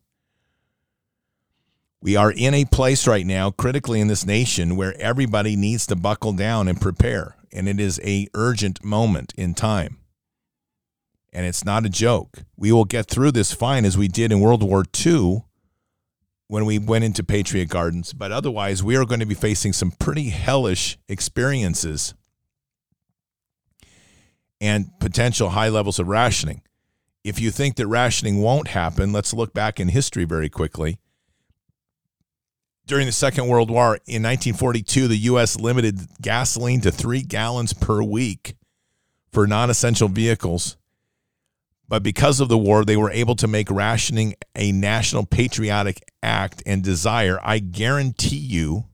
[2.02, 5.96] We are in a place right now critically in this nation where everybody needs to
[5.96, 9.98] buckle down and prepare and it is a urgent moment in time.
[11.32, 12.40] And it's not a joke.
[12.58, 15.44] We will get through this fine as we did in World War II
[16.48, 19.92] when we went into Patriot Gardens, but otherwise we are going to be facing some
[19.92, 22.16] pretty hellish experiences
[24.60, 26.64] and potential high levels of rationing.
[27.24, 31.00] If you think that rationing won't happen, let's look back in history very quickly
[32.89, 35.58] during the Second World War in 1942, the U.S.
[35.58, 38.56] limited gasoline to three gallons per week
[39.32, 40.75] for non essential vehicles.
[41.88, 46.62] But because of the war, they were able to make rationing a national patriotic act
[46.65, 47.39] and desire.
[47.43, 48.86] I guarantee you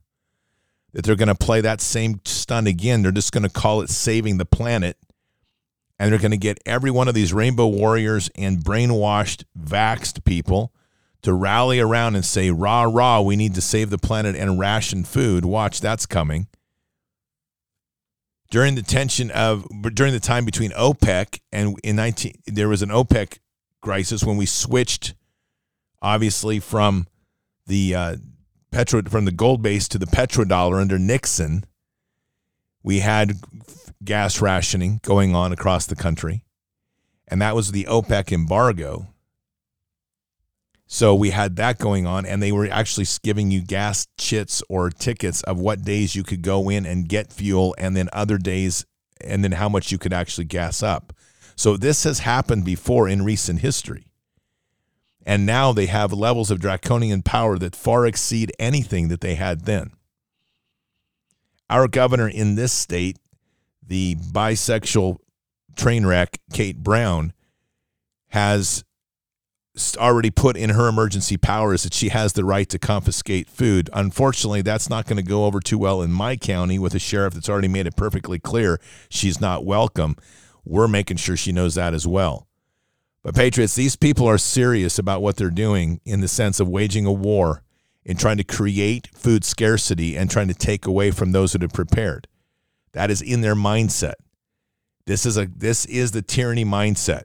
[0.93, 3.01] that they're going to play that same stunt again.
[3.01, 4.97] They're just going to call it saving the planet.
[5.97, 10.73] And they're going to get every one of these rainbow warriors and brainwashed, vaxed people
[11.25, 15.03] to rally around and say, rah, rah, we need to save the planet and ration
[15.03, 15.43] food.
[15.43, 16.47] Watch, that's coming.
[18.51, 22.89] During the tension of, during the time between OPEC and in 19, there was an
[22.89, 23.39] OPEC
[23.81, 25.15] crisis when we switched,
[25.99, 27.07] obviously, from
[27.65, 28.15] the uh,
[28.71, 31.65] petro, from the gold base to the petrodollar under Nixon.
[32.83, 33.39] We had
[34.03, 36.43] gas rationing going on across the country.
[37.27, 39.07] And that was the OPEC embargo
[40.88, 44.89] so we had that going on, and they were actually giving you gas chits or
[44.89, 48.86] tickets of what days you could go in and get fuel, and then other days,
[49.21, 51.13] and then how much you could actually gas up.
[51.56, 54.06] So this has happened before in recent history.
[55.26, 59.65] And now they have levels of draconian power that far exceed anything that they had
[59.65, 59.91] then.
[61.67, 63.17] Our governor in this state,
[63.82, 65.17] the bisexual
[65.76, 67.34] train wreck, Kate Brown,
[68.28, 68.84] has
[69.97, 73.89] already put in her emergency powers that she has the right to confiscate food.
[73.93, 77.33] Unfortunately, that's not going to go over too well in my county with a sheriff
[77.33, 80.15] that's already made it perfectly clear she's not welcome.
[80.63, 82.47] We're making sure she knows that as well.
[83.21, 87.05] But, Patriots, these people are serious about what they're doing in the sense of waging
[87.05, 87.63] a war
[88.05, 91.73] and trying to create food scarcity and trying to take away from those that have
[91.73, 92.27] prepared.
[92.93, 94.13] That is in their mindset.
[95.05, 97.23] This is a this is the tyranny mindset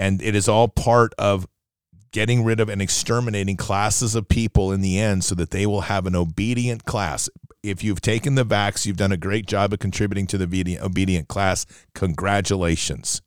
[0.00, 1.46] and it is all part of
[2.10, 5.82] getting rid of and exterminating classes of people in the end so that they will
[5.82, 7.28] have an obedient class.
[7.62, 11.28] If you've taken the vax, you've done a great job of contributing to the obedient
[11.28, 11.66] class.
[11.94, 13.20] Congratulations.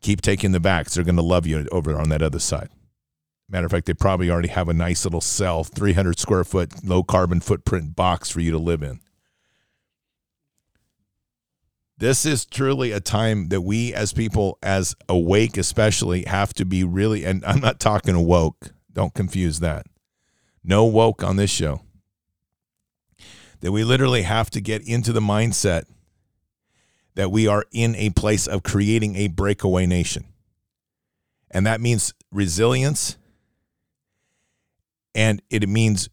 [0.00, 0.94] Keep taking the vax.
[0.94, 2.70] They're going to love you over on that other side.
[3.48, 7.02] Matter of fact, they probably already have a nice little cell, 300 square foot, low
[7.02, 9.00] carbon footprint box for you to live in.
[12.00, 16.82] This is truly a time that we, as people, as awake especially, have to be
[16.82, 19.84] really, and I'm not talking woke, don't confuse that.
[20.64, 21.82] No woke on this show.
[23.60, 25.84] That we literally have to get into the mindset
[27.16, 30.24] that we are in a place of creating a breakaway nation.
[31.50, 33.18] And that means resilience
[35.14, 36.08] and it means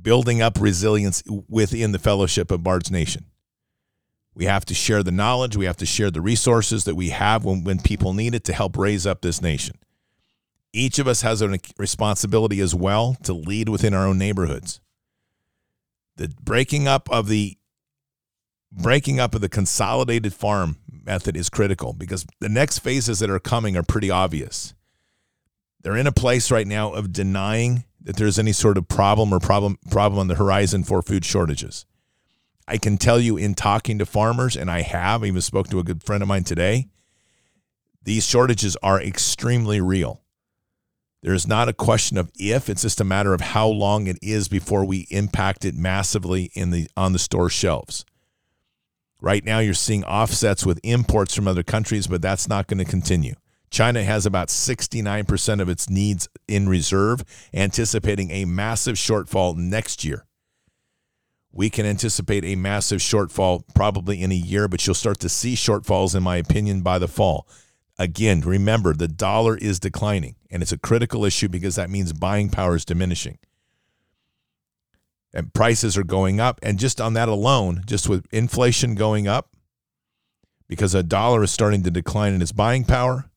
[0.00, 3.26] building up resilience within the fellowship of Bard's Nation.
[4.36, 5.56] We have to share the knowledge.
[5.56, 8.52] We have to share the resources that we have when, when people need it to
[8.52, 9.78] help raise up this nation.
[10.74, 14.78] Each of us has a responsibility as well to lead within our own neighborhoods.
[16.16, 17.56] The breaking up of the
[18.70, 23.38] breaking up of the consolidated farm method is critical because the next phases that are
[23.38, 24.74] coming are pretty obvious.
[25.80, 29.40] They're in a place right now of denying that there's any sort of problem or
[29.40, 31.86] problem problem on the horizon for food shortages.
[32.68, 35.84] I can tell you in talking to farmers, and I have even spoke to a
[35.84, 36.88] good friend of mine today,
[38.02, 40.22] these shortages are extremely real.
[41.22, 44.48] There's not a question of if, it's just a matter of how long it is
[44.48, 48.04] before we impact it massively in the on the store shelves.
[49.20, 52.84] Right now you're seeing offsets with imports from other countries, but that's not going to
[52.84, 53.34] continue.
[53.70, 60.26] China has about 69% of its needs in reserve, anticipating a massive shortfall next year.
[61.56, 65.54] We can anticipate a massive shortfall probably in a year, but you'll start to see
[65.54, 67.48] shortfalls, in my opinion, by the fall.
[67.98, 72.50] Again, remember the dollar is declining, and it's a critical issue because that means buying
[72.50, 73.38] power is diminishing.
[75.32, 76.60] And prices are going up.
[76.62, 79.48] And just on that alone, just with inflation going up,
[80.68, 83.30] because a dollar is starting to decline in its buying power,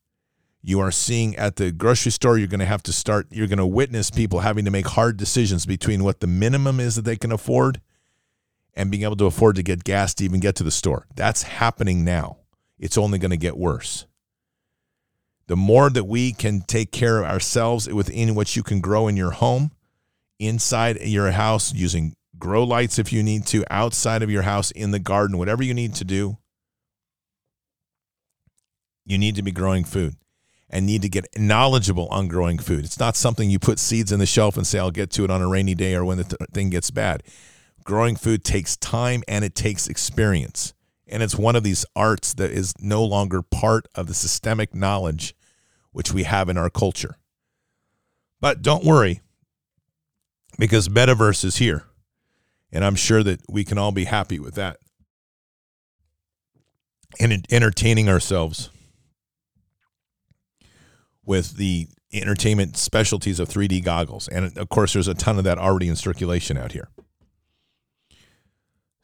[0.61, 3.59] you are seeing at the grocery store, you're going to have to start, you're going
[3.59, 7.15] to witness people having to make hard decisions between what the minimum is that they
[7.15, 7.79] can afford
[8.75, 11.07] and being able to afford to get gas to even get to the store.
[11.15, 12.37] That's happening now.
[12.77, 14.05] It's only going to get worse
[15.49, 19.17] the more that we can take care of ourselves within what you can grow in
[19.17, 19.71] your home,
[20.37, 24.91] inside your house, using grow lights if you need to, outside of your house, in
[24.91, 26.37] the garden, whatever you need to do,
[29.07, 30.15] you need to be growing food
[30.69, 32.85] and need to get knowledgeable on growing food.
[32.85, 35.31] It's not something you put seeds in the shelf and say, I'll get to it
[35.31, 37.23] on a rainy day or when the th- thing gets bad.
[37.89, 40.75] Growing food takes time and it takes experience.
[41.07, 45.33] And it's one of these arts that is no longer part of the systemic knowledge
[45.91, 47.17] which we have in our culture.
[48.39, 49.21] But don't worry,
[50.59, 51.85] because metaverse is here.
[52.71, 54.77] And I'm sure that we can all be happy with that.
[57.19, 58.69] And entertaining ourselves
[61.25, 64.27] with the entertainment specialties of 3D goggles.
[64.27, 66.89] And of course, there's a ton of that already in circulation out here.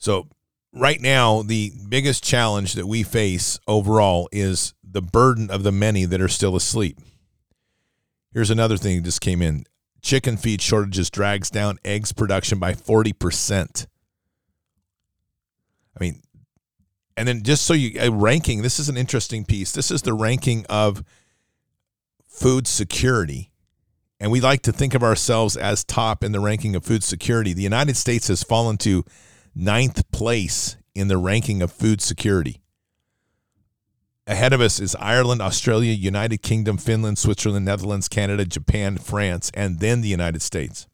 [0.05, 0.27] So,
[0.71, 6.05] right now, the biggest challenge that we face overall is the burden of the many
[6.05, 6.99] that are still asleep.
[8.31, 9.65] Here's another thing that just came in.
[10.03, 13.87] Chicken feed shortages drags down eggs production by 40%.
[15.97, 16.21] I mean,
[17.17, 19.71] and then just so you a ranking, this is an interesting piece.
[19.71, 21.03] This is the ranking of
[22.27, 23.49] food security.
[24.19, 27.53] And we like to think of ourselves as top in the ranking of food security.
[27.53, 29.03] The United States has fallen to
[29.55, 32.61] ninth place in the ranking of food security.
[34.27, 39.79] Ahead of us is Ireland, Australia, United Kingdom, Finland, Switzerland, Netherlands, Canada, Japan, France, and
[39.79, 40.87] then the United States.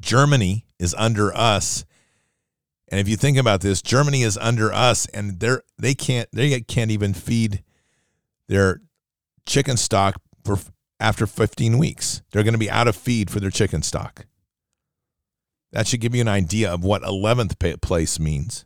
[0.00, 1.84] Germany is under us.
[2.88, 6.60] And if you think about this, Germany is under us and they're they can't they
[6.60, 7.62] can't even feed
[8.48, 8.80] their
[9.46, 10.58] chicken stock for
[11.00, 12.22] after 15 weeks.
[12.30, 14.26] They're going to be out of feed for their chicken stock.
[15.74, 18.64] That should give you an idea of what 11th place means.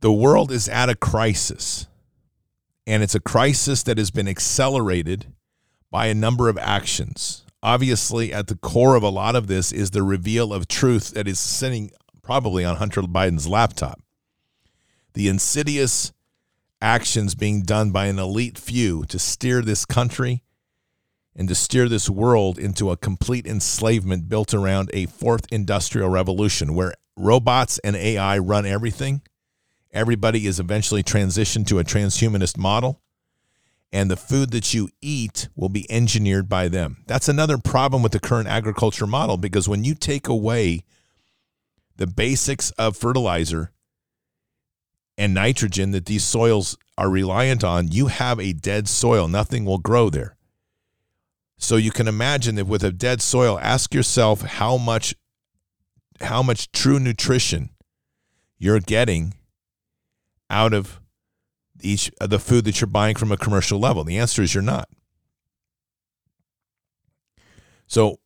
[0.00, 1.88] the world is at a crisis,
[2.86, 5.26] and it's a crisis that has been accelerated
[5.90, 7.44] by a number of actions.
[7.60, 11.26] Obviously, at the core of a lot of this is the reveal of truth that
[11.26, 11.90] is sitting
[12.22, 14.00] probably on Hunter Biden's laptop.
[15.14, 16.12] The insidious
[16.80, 20.44] actions being done by an elite few to steer this country
[21.36, 26.74] and to steer this world into a complete enslavement built around a fourth industrial revolution
[26.74, 29.22] where robots and AI run everything
[29.96, 33.00] Everybody is eventually transitioned to a transhumanist model,
[33.90, 36.98] and the food that you eat will be engineered by them.
[37.06, 40.84] That's another problem with the current agriculture model because when you take away
[41.96, 43.72] the basics of fertilizer
[45.16, 49.28] and nitrogen that these soils are reliant on, you have a dead soil.
[49.28, 50.35] Nothing will grow there.
[51.58, 55.14] So you can imagine that with a dead soil, ask yourself how much
[56.20, 57.70] how much true nutrition
[58.58, 59.34] you're getting
[60.48, 61.00] out of
[61.82, 64.04] each of the food that you're buying from a commercial level?
[64.04, 64.88] The answer is you're not.
[67.86, 68.18] So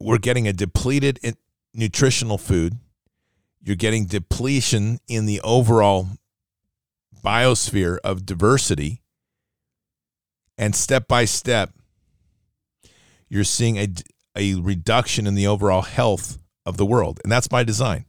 [0.00, 1.20] we're getting a depleted
[1.72, 2.78] nutritional food.
[3.62, 6.08] You're getting depletion in the overall
[7.24, 9.02] biosphere of diversity.
[10.58, 11.70] And step by step,
[13.34, 13.88] you're seeing a,
[14.36, 17.20] a reduction in the overall health of the world.
[17.24, 18.06] And that's by design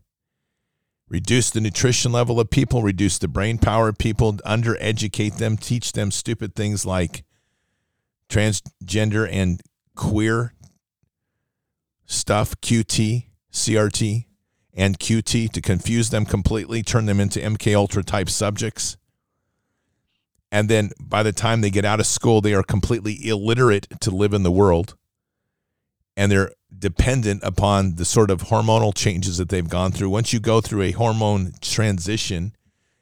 [1.07, 5.91] reduce the nutrition level of people, reduce the brain power of people, undereducate them, teach
[5.91, 7.23] them stupid things like
[8.29, 9.61] transgender and
[9.95, 10.53] queer
[12.05, 14.25] stuff, QT, CRT,
[14.73, 18.97] and QT to confuse them completely, turn them into MK Ultra type subjects.
[20.51, 24.11] And then by the time they get out of school, they are completely illiterate to
[24.11, 24.95] live in the world.
[26.17, 30.09] And they're dependent upon the sort of hormonal changes that they've gone through.
[30.09, 32.55] Once you go through a hormone transition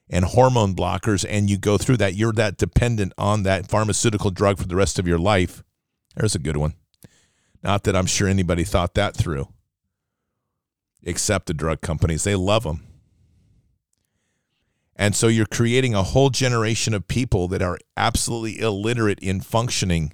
[0.09, 4.57] and hormone blockers and you go through that, you're that dependent on that pharmaceutical drug
[4.57, 5.63] for the rest of your life.
[6.15, 6.73] There's a good one.
[7.63, 9.47] Not that I'm sure anybody thought that through,
[11.01, 12.23] except the drug companies.
[12.23, 12.81] They love them.
[14.95, 20.13] And so you're creating a whole generation of people that are absolutely illiterate in functioning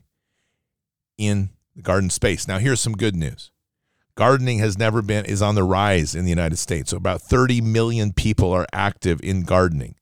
[1.17, 1.49] in
[1.79, 2.47] the garden space.
[2.47, 3.51] Now, here's some good news.
[4.15, 6.91] Gardening has never been is on the rise in the United States.
[6.91, 9.95] So about 30 million people are active in gardening.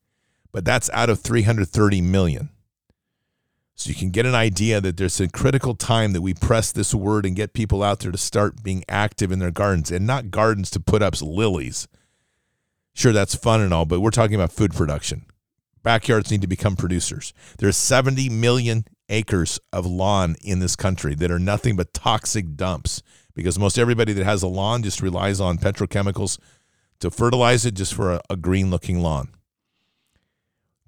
[0.51, 2.49] But that's out of 330 million.
[3.75, 6.95] So you can get an idea that there's a critical time that we press this
[6.95, 10.31] word and get people out there to start being active in their gardens and not
[10.31, 11.87] gardens to put up lilies.
[12.95, 15.27] Sure, that's fun and all, but we're talking about food production.
[15.83, 17.33] Backyards need to become producers.
[17.59, 23.01] There's 70 million acres of lawn in this country that are nothing but toxic dumps
[23.33, 26.39] because most everybody that has a lawn just relies on petrochemicals
[26.99, 29.29] to fertilize it just for a, a green looking lawn.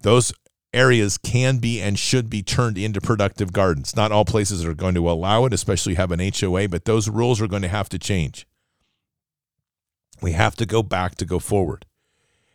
[0.01, 0.33] Those
[0.73, 3.95] areas can be and should be turned into productive gardens.
[3.95, 7.41] Not all places are going to allow it, especially have an HOA, but those rules
[7.41, 8.47] are going to have to change.
[10.21, 11.85] We have to go back to go forward.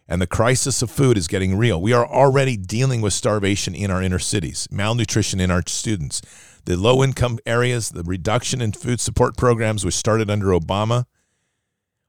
[0.07, 1.80] And the crisis of food is getting real.
[1.80, 6.20] We are already dealing with starvation in our inner cities, malnutrition in our students,
[6.66, 11.05] the low income areas, the reduction in food support programs, which started under Obama.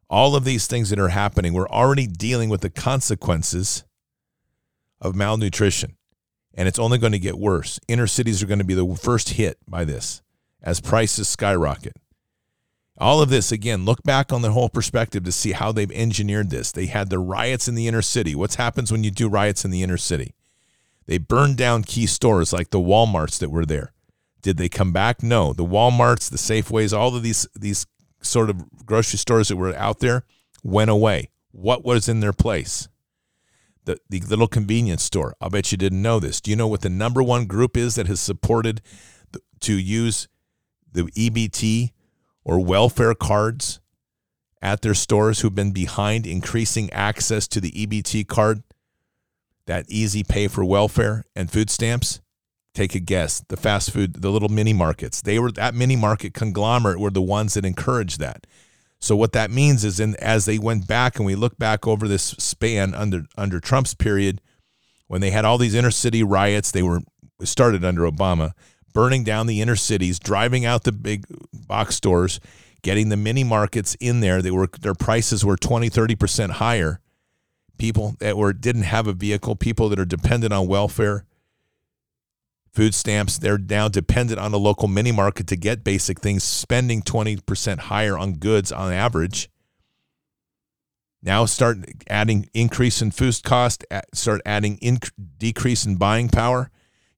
[0.10, 3.86] All of these things that are happening, we're already dealing with the consequences
[5.00, 5.96] of malnutrition.
[6.54, 7.80] And it's only going to get worse.
[7.88, 10.22] Inner cities are going to be the first hit by this
[10.62, 11.94] as prices skyrocket.
[12.98, 16.50] All of this, again, look back on the whole perspective to see how they've engineered
[16.50, 16.72] this.
[16.72, 18.36] They had the riots in the inner city.
[18.36, 20.34] What happens when you do riots in the inner city?
[21.06, 23.92] They burned down key stores like the Walmarts that were there.
[24.42, 25.22] Did they come back?
[25.22, 25.52] No.
[25.54, 27.86] The Walmarts, the Safeways, all of these these
[28.22, 30.24] sort of grocery stores that were out there
[30.64, 31.30] went away.
[31.52, 32.88] What was in their place?
[33.86, 35.36] the, the little convenience store.
[35.40, 36.42] I'll bet you didn't know this.
[36.42, 38.82] Do you know what the number one group is that has supported
[39.32, 40.28] the, to use
[40.92, 41.92] the EBT
[42.46, 43.80] or welfare cards
[44.62, 48.64] at their stores who've been behind increasing access to the EBT card,
[49.66, 52.22] that easy pay for welfare and food stamps?
[52.74, 53.44] Take a guess.
[53.48, 55.22] The fast food, the little mini markets.
[55.22, 58.46] They were that mini market conglomerate were the ones that encouraged that.
[59.00, 62.08] So what that means is, in as they went back and we look back over
[62.08, 64.42] this span under under Trump's period,
[65.08, 67.02] when they had all these inner city riots, they were
[67.44, 68.52] started under Obama,
[68.96, 72.40] burning down the inner cities, driving out the big box stores,
[72.82, 74.42] getting the mini markets in there.
[74.42, 77.02] They were their prices were 20, 30% higher.
[77.78, 81.26] People that were didn't have a vehicle, people that are dependent on welfare,
[82.72, 83.38] food stamps.
[83.38, 88.18] They're now dependent on a local mini market to get basic things, spending 20% higher
[88.18, 89.50] on goods on average.
[91.22, 93.84] Now start adding increase in food cost,
[94.14, 95.00] start adding in,
[95.38, 96.72] decrease in buying power.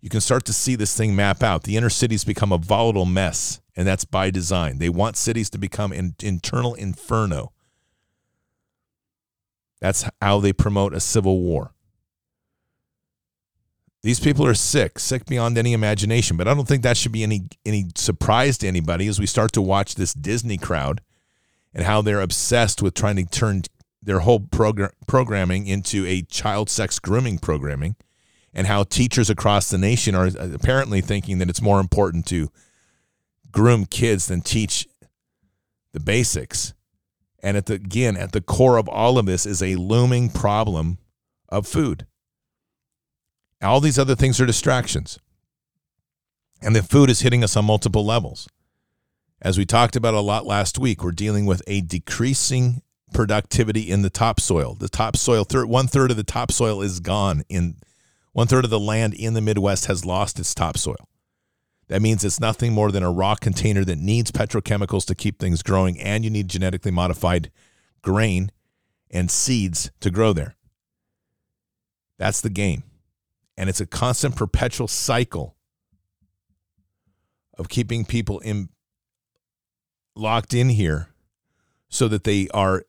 [0.08, 1.64] You can start to see this thing map out.
[1.64, 4.78] The inner cities become a volatile mess, and that's by design.
[4.78, 7.52] They want cities to become an internal inferno.
[9.82, 11.74] That's how they promote a civil war.
[14.02, 16.38] These people are sick, sick beyond any imagination.
[16.38, 19.52] But I don't think that should be any any surprise to anybody as we start
[19.52, 21.02] to watch this Disney crowd
[21.74, 23.64] and how they're obsessed with trying to turn
[24.02, 27.98] their whole program, programming into a child sex grooming programming
[28.58, 32.50] and how teachers across the nation are uh, apparently thinking that it's more important to
[33.52, 34.88] groom kids than teach
[35.94, 36.74] the basics.
[37.44, 40.98] And at the again, at the core of all of this is a looming problem
[41.48, 42.08] of food.
[43.62, 45.20] All these other things are distractions.
[46.60, 48.50] And the food is hitting us on multiple levels.
[49.40, 52.82] As we talked about a lot last week, we're dealing with a decreasing
[53.14, 54.74] productivity in the topsoil.
[54.74, 57.44] The topsoil, one third of the topsoil is gone.
[57.50, 57.76] In
[58.38, 61.10] one third of the land in the Midwest has lost its topsoil.
[61.88, 65.64] That means it's nothing more than a rock container that needs petrochemicals to keep things
[65.64, 67.50] growing, and you need genetically modified
[68.04, 68.52] grain
[69.10, 70.56] and seeds to grow there.
[72.20, 72.84] That's the game.
[73.58, 75.56] And it's a constant perpetual cycle
[77.58, 78.70] of keeping people in
[80.16, 81.10] locked in here
[81.90, 82.86] so that they are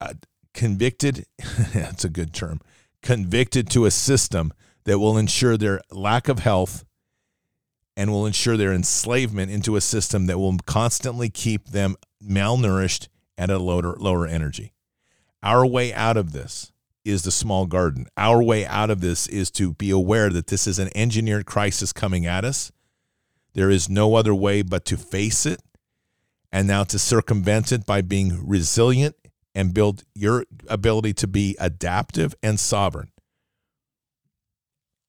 [0.00, 0.14] uh,
[0.54, 1.26] convicted
[1.74, 2.62] that's a good term
[3.02, 4.54] convicted to a system
[4.86, 6.84] that will ensure their lack of health
[7.96, 13.50] and will ensure their enslavement into a system that will constantly keep them malnourished and
[13.50, 14.72] at a lower, lower energy.
[15.42, 16.72] Our way out of this
[17.04, 18.06] is the small garden.
[18.16, 21.92] Our way out of this is to be aware that this is an engineered crisis
[21.92, 22.72] coming at us.
[23.54, 25.60] There is no other way but to face it
[26.52, 29.16] and now to circumvent it by being resilient
[29.54, 33.10] and build your ability to be adaptive and sovereign.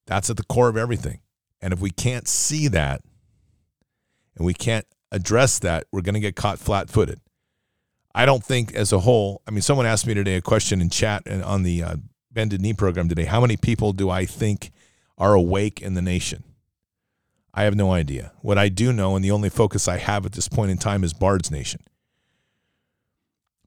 [0.08, 1.20] That's at the core of everything.
[1.60, 3.02] And if we can't see that
[4.36, 7.20] and we can't address that, we're going to get caught flat footed.
[8.14, 10.88] I don't think, as a whole, I mean, someone asked me today a question in
[10.88, 11.96] chat and on the uh,
[12.32, 13.26] Bended Knee program today.
[13.26, 14.72] How many people do I think
[15.18, 16.42] are awake in the nation?
[17.52, 18.32] I have no idea.
[18.40, 21.04] What I do know, and the only focus I have at this point in time,
[21.04, 21.82] is Bard's Nation.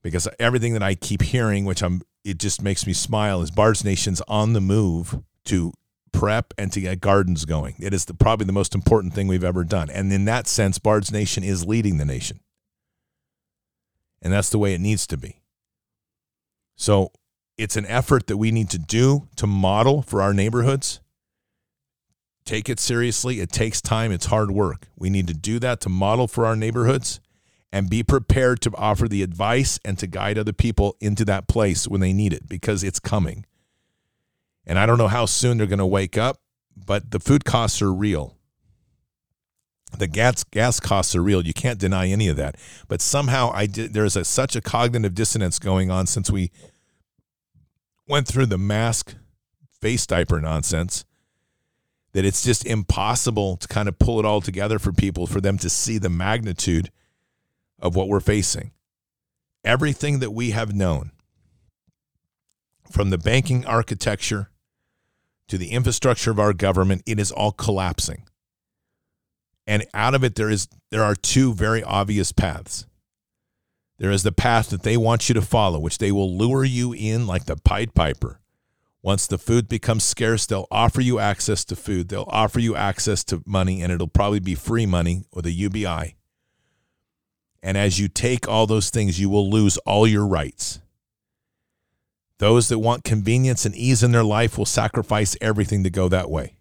[0.02, 3.84] Because everything that I keep hearing, which I'm, it just makes me smile, is Bard's
[3.84, 5.72] Nation's on the move to
[6.12, 7.74] prep and to get gardens going.
[7.78, 9.90] It is the, probably the most important thing we've ever done.
[9.90, 12.40] And in that sense, Bard's Nation is leading the nation.
[14.20, 15.40] And that's the way it needs to be.
[16.76, 17.12] So
[17.58, 21.00] it's an effort that we need to do to model for our neighborhoods.
[22.44, 23.40] Take it seriously.
[23.40, 24.88] It takes time, it's hard work.
[24.96, 27.20] We need to do that to model for our neighborhoods
[27.72, 31.88] and be prepared to offer the advice and to guide other people into that place
[31.88, 33.46] when they need it because it's coming.
[34.66, 36.40] And I don't know how soon they're going to wake up,
[36.76, 38.36] but the food costs are real.
[39.98, 41.44] The gas gas costs are real.
[41.44, 42.56] You can't deny any of that.
[42.88, 46.50] But somehow I did, there's a, such a cognitive dissonance going on since we
[48.08, 49.14] went through the mask
[49.80, 51.04] face diaper nonsense
[52.12, 55.58] that it's just impossible to kind of pull it all together for people for them
[55.58, 56.90] to see the magnitude
[57.78, 58.70] of what we're facing.
[59.64, 61.12] Everything that we have known
[62.90, 64.50] from the banking architecture
[65.48, 68.24] to the infrastructure of our government, it is all collapsing.
[69.66, 72.86] And out of it there is there are two very obvious paths.
[73.98, 76.92] There is the path that they want you to follow, which they will lure you
[76.92, 78.40] in like the Pied Piper.
[79.00, 82.08] Once the food becomes scarce, they'll offer you access to food.
[82.08, 86.16] They'll offer you access to money, and it'll probably be free money or the UBI.
[87.62, 90.80] And as you take all those things, you will lose all your rights.
[92.38, 96.30] Those that want convenience and ease in their life will sacrifice everything to go that
[96.30, 96.56] way.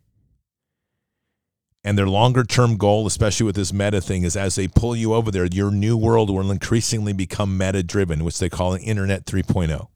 [1.84, 5.14] And their longer term goal, especially with this meta thing, is as they pull you
[5.14, 9.26] over there, your new world will increasingly become meta driven, which they call an Internet
[9.26, 9.88] 3.0.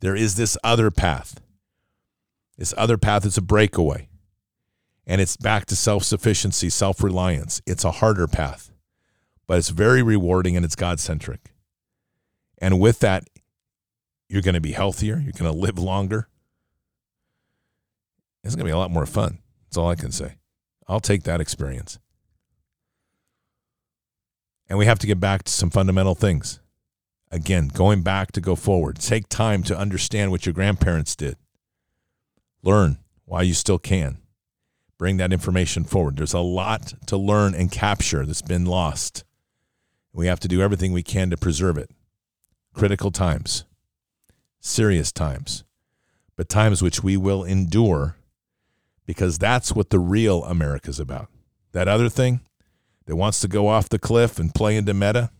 [0.00, 1.40] There is this other path.
[2.58, 4.08] This other path is a breakaway.
[5.06, 7.62] And it's back to self sufficiency, self reliance.
[7.66, 8.70] It's a harder path,
[9.46, 11.52] but it's very rewarding and it's God centric.
[12.58, 13.28] And with that,
[14.34, 15.14] you're going to be healthier.
[15.14, 16.26] You're going to live longer.
[18.42, 19.38] It's going to be a lot more fun.
[19.62, 20.38] That's all I can say.
[20.88, 22.00] I'll take that experience.
[24.68, 26.58] And we have to get back to some fundamental things.
[27.30, 28.96] Again, going back to go forward.
[28.96, 31.36] Take time to understand what your grandparents did.
[32.60, 34.18] Learn why you still can.
[34.98, 36.16] Bring that information forward.
[36.16, 39.22] There's a lot to learn and capture that's been lost.
[40.12, 41.90] We have to do everything we can to preserve it.
[42.74, 43.64] Critical times,
[44.64, 45.62] serious times,
[46.36, 48.16] but times which we will endure
[49.06, 51.28] because that's what the real America's about.
[51.72, 52.40] That other thing
[53.06, 55.30] that wants to go off the cliff and play into meta,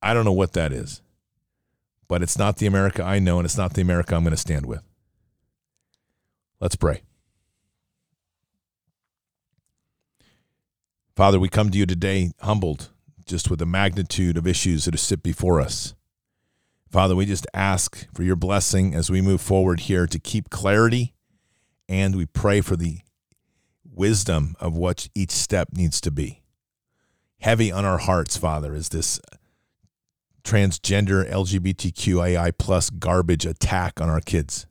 [0.00, 1.02] I don't know what that is.
[2.08, 4.36] But it's not the America I know, and it's not the America I'm going to
[4.36, 4.82] stand with.
[6.58, 7.02] Let's pray.
[11.14, 12.88] Father, we come to you today humbled
[13.26, 15.94] just with the magnitude of issues that sit before us.
[16.90, 21.14] Father, we just ask for your blessing as we move forward here to keep clarity
[21.88, 22.98] and we pray for the
[23.84, 26.42] wisdom of what each step needs to be.
[27.40, 29.20] Heavy on our hearts, Father, is this
[30.42, 34.66] transgender LGBTQII plus garbage attack on our kids.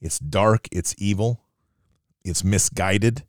[0.00, 1.42] It's dark, it's evil,
[2.24, 3.24] it's misguided,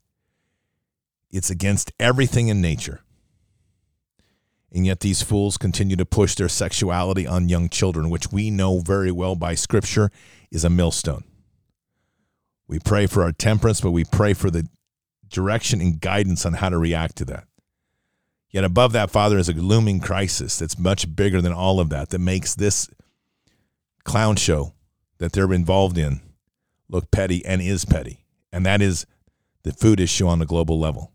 [1.31, 3.01] it's against everything in nature.
[4.71, 8.79] And yet these fools continue to push their sexuality on young children, which we know
[8.79, 10.11] very well by scripture
[10.51, 11.23] is a millstone.
[12.67, 14.67] We pray for our temperance, but we pray for the
[15.29, 17.45] direction and guidance on how to react to that.
[18.49, 22.09] Yet above that, Father, is a looming crisis that's much bigger than all of that,
[22.09, 22.89] that makes this
[24.03, 24.73] clown show
[25.17, 26.21] that they're involved in
[26.89, 28.23] look petty and is petty.
[28.51, 29.05] And that is
[29.63, 31.11] the food issue on a global level.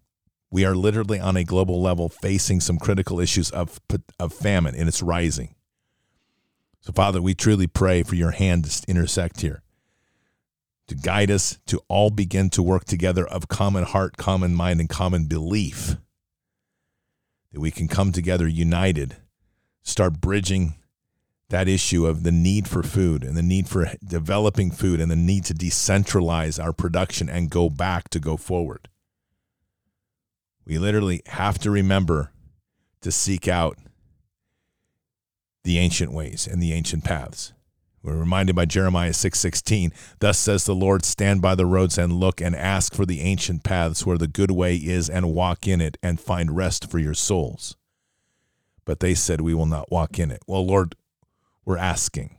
[0.53, 3.81] We are literally on a global level facing some critical issues of,
[4.21, 5.55] of famine, and it's rising.
[6.81, 9.63] So, Father, we truly pray for your hand to intersect here
[10.89, 14.91] to guide us to all begin to work together of common heart, common mind, and
[14.91, 15.97] common belief.
[17.53, 19.17] That we can come together united,
[19.83, 20.75] start bridging
[21.49, 25.17] that issue of the need for food and the need for developing food and the
[25.17, 28.89] need to decentralize our production and go back to go forward.
[30.65, 32.33] We literally have to remember
[33.01, 33.79] to seek out
[35.65, 37.53] the ancient ways and the ancient paths.
[38.03, 42.41] We're reminded by Jeremiah 6:16, "Thus says the Lord, stand by the roads and look
[42.41, 45.99] and ask for the ancient paths where the good way is and walk in it
[46.03, 47.77] and find rest for your souls."
[48.85, 50.97] But they said, "We will not walk in it." Well, Lord,
[51.65, 52.39] we're asking.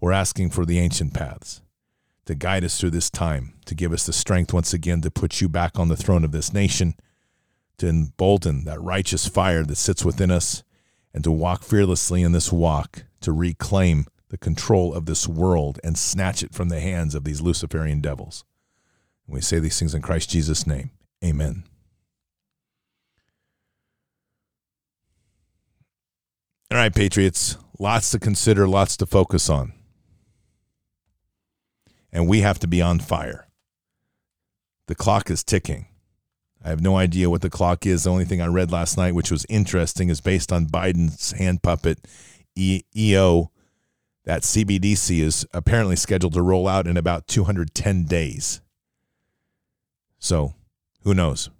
[0.00, 1.62] We're asking for the ancient paths
[2.26, 5.40] to guide us through this time, to give us the strength once again to put
[5.40, 6.94] you back on the throne of this nation,
[7.78, 10.62] to embolden that righteous fire that sits within us,
[11.14, 15.96] and to walk fearlessly in this walk, to reclaim the control of this world and
[15.96, 18.44] snatch it from the hands of these Luciferian devils.
[19.26, 20.90] And we say these things in Christ Jesus' name.
[21.24, 21.64] Amen.
[26.72, 29.72] All right, Patriots, lots to consider, lots to focus on.
[32.16, 33.46] And we have to be on fire.
[34.86, 35.88] The clock is ticking.
[36.64, 38.04] I have no idea what the clock is.
[38.04, 41.62] The only thing I read last night, which was interesting, is based on Biden's hand
[41.62, 41.98] puppet
[42.56, 43.50] EO.
[44.24, 48.62] That CBDC is apparently scheduled to roll out in about 210 days.
[50.18, 50.54] So,
[51.02, 51.50] who knows?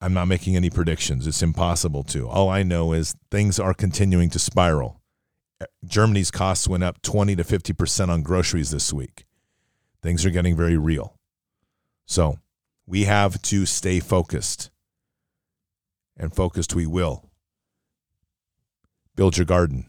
[0.00, 1.26] I'm not making any predictions.
[1.26, 2.28] It's impossible to.
[2.28, 5.00] All I know is things are continuing to spiral.
[5.84, 9.26] Germany's costs went up 20 to 50% on groceries this week.
[10.06, 11.16] Things are getting very real.
[12.06, 12.38] So,
[12.86, 14.70] we have to stay focused.
[16.16, 17.28] And focused we will.
[19.16, 19.86] Build your garden,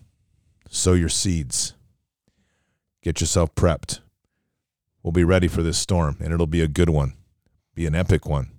[0.71, 1.75] sow your seeds,
[3.03, 3.99] get yourself prepped.
[5.03, 7.13] We'll be ready for this storm, and it'll be a good one,
[7.75, 8.49] be an epic one.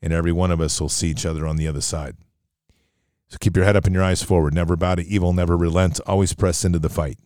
[0.00, 2.18] And every one of us will see each other on the other side.
[3.26, 4.54] So keep your head up and your eyes forward.
[4.54, 5.98] Never bow to evil, never relent.
[6.06, 7.18] Always press into the fight.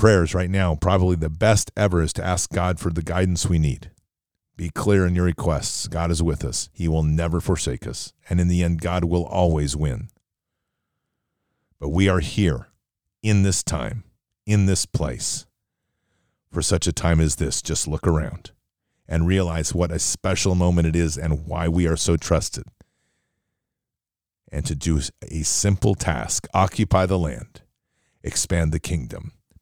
[0.00, 3.58] Prayers right now, probably the best ever is to ask God for the guidance we
[3.58, 3.90] need.
[4.56, 5.86] Be clear in your requests.
[5.88, 6.70] God is with us.
[6.72, 8.14] He will never forsake us.
[8.28, 10.08] And in the end, God will always win.
[11.78, 12.68] But we are here
[13.22, 14.04] in this time,
[14.46, 15.44] in this place,
[16.50, 17.60] for such a time as this.
[17.60, 18.52] Just look around
[19.06, 22.64] and realize what a special moment it is and why we are so trusted.
[24.50, 27.60] And to do a simple task occupy the land,
[28.22, 29.32] expand the kingdom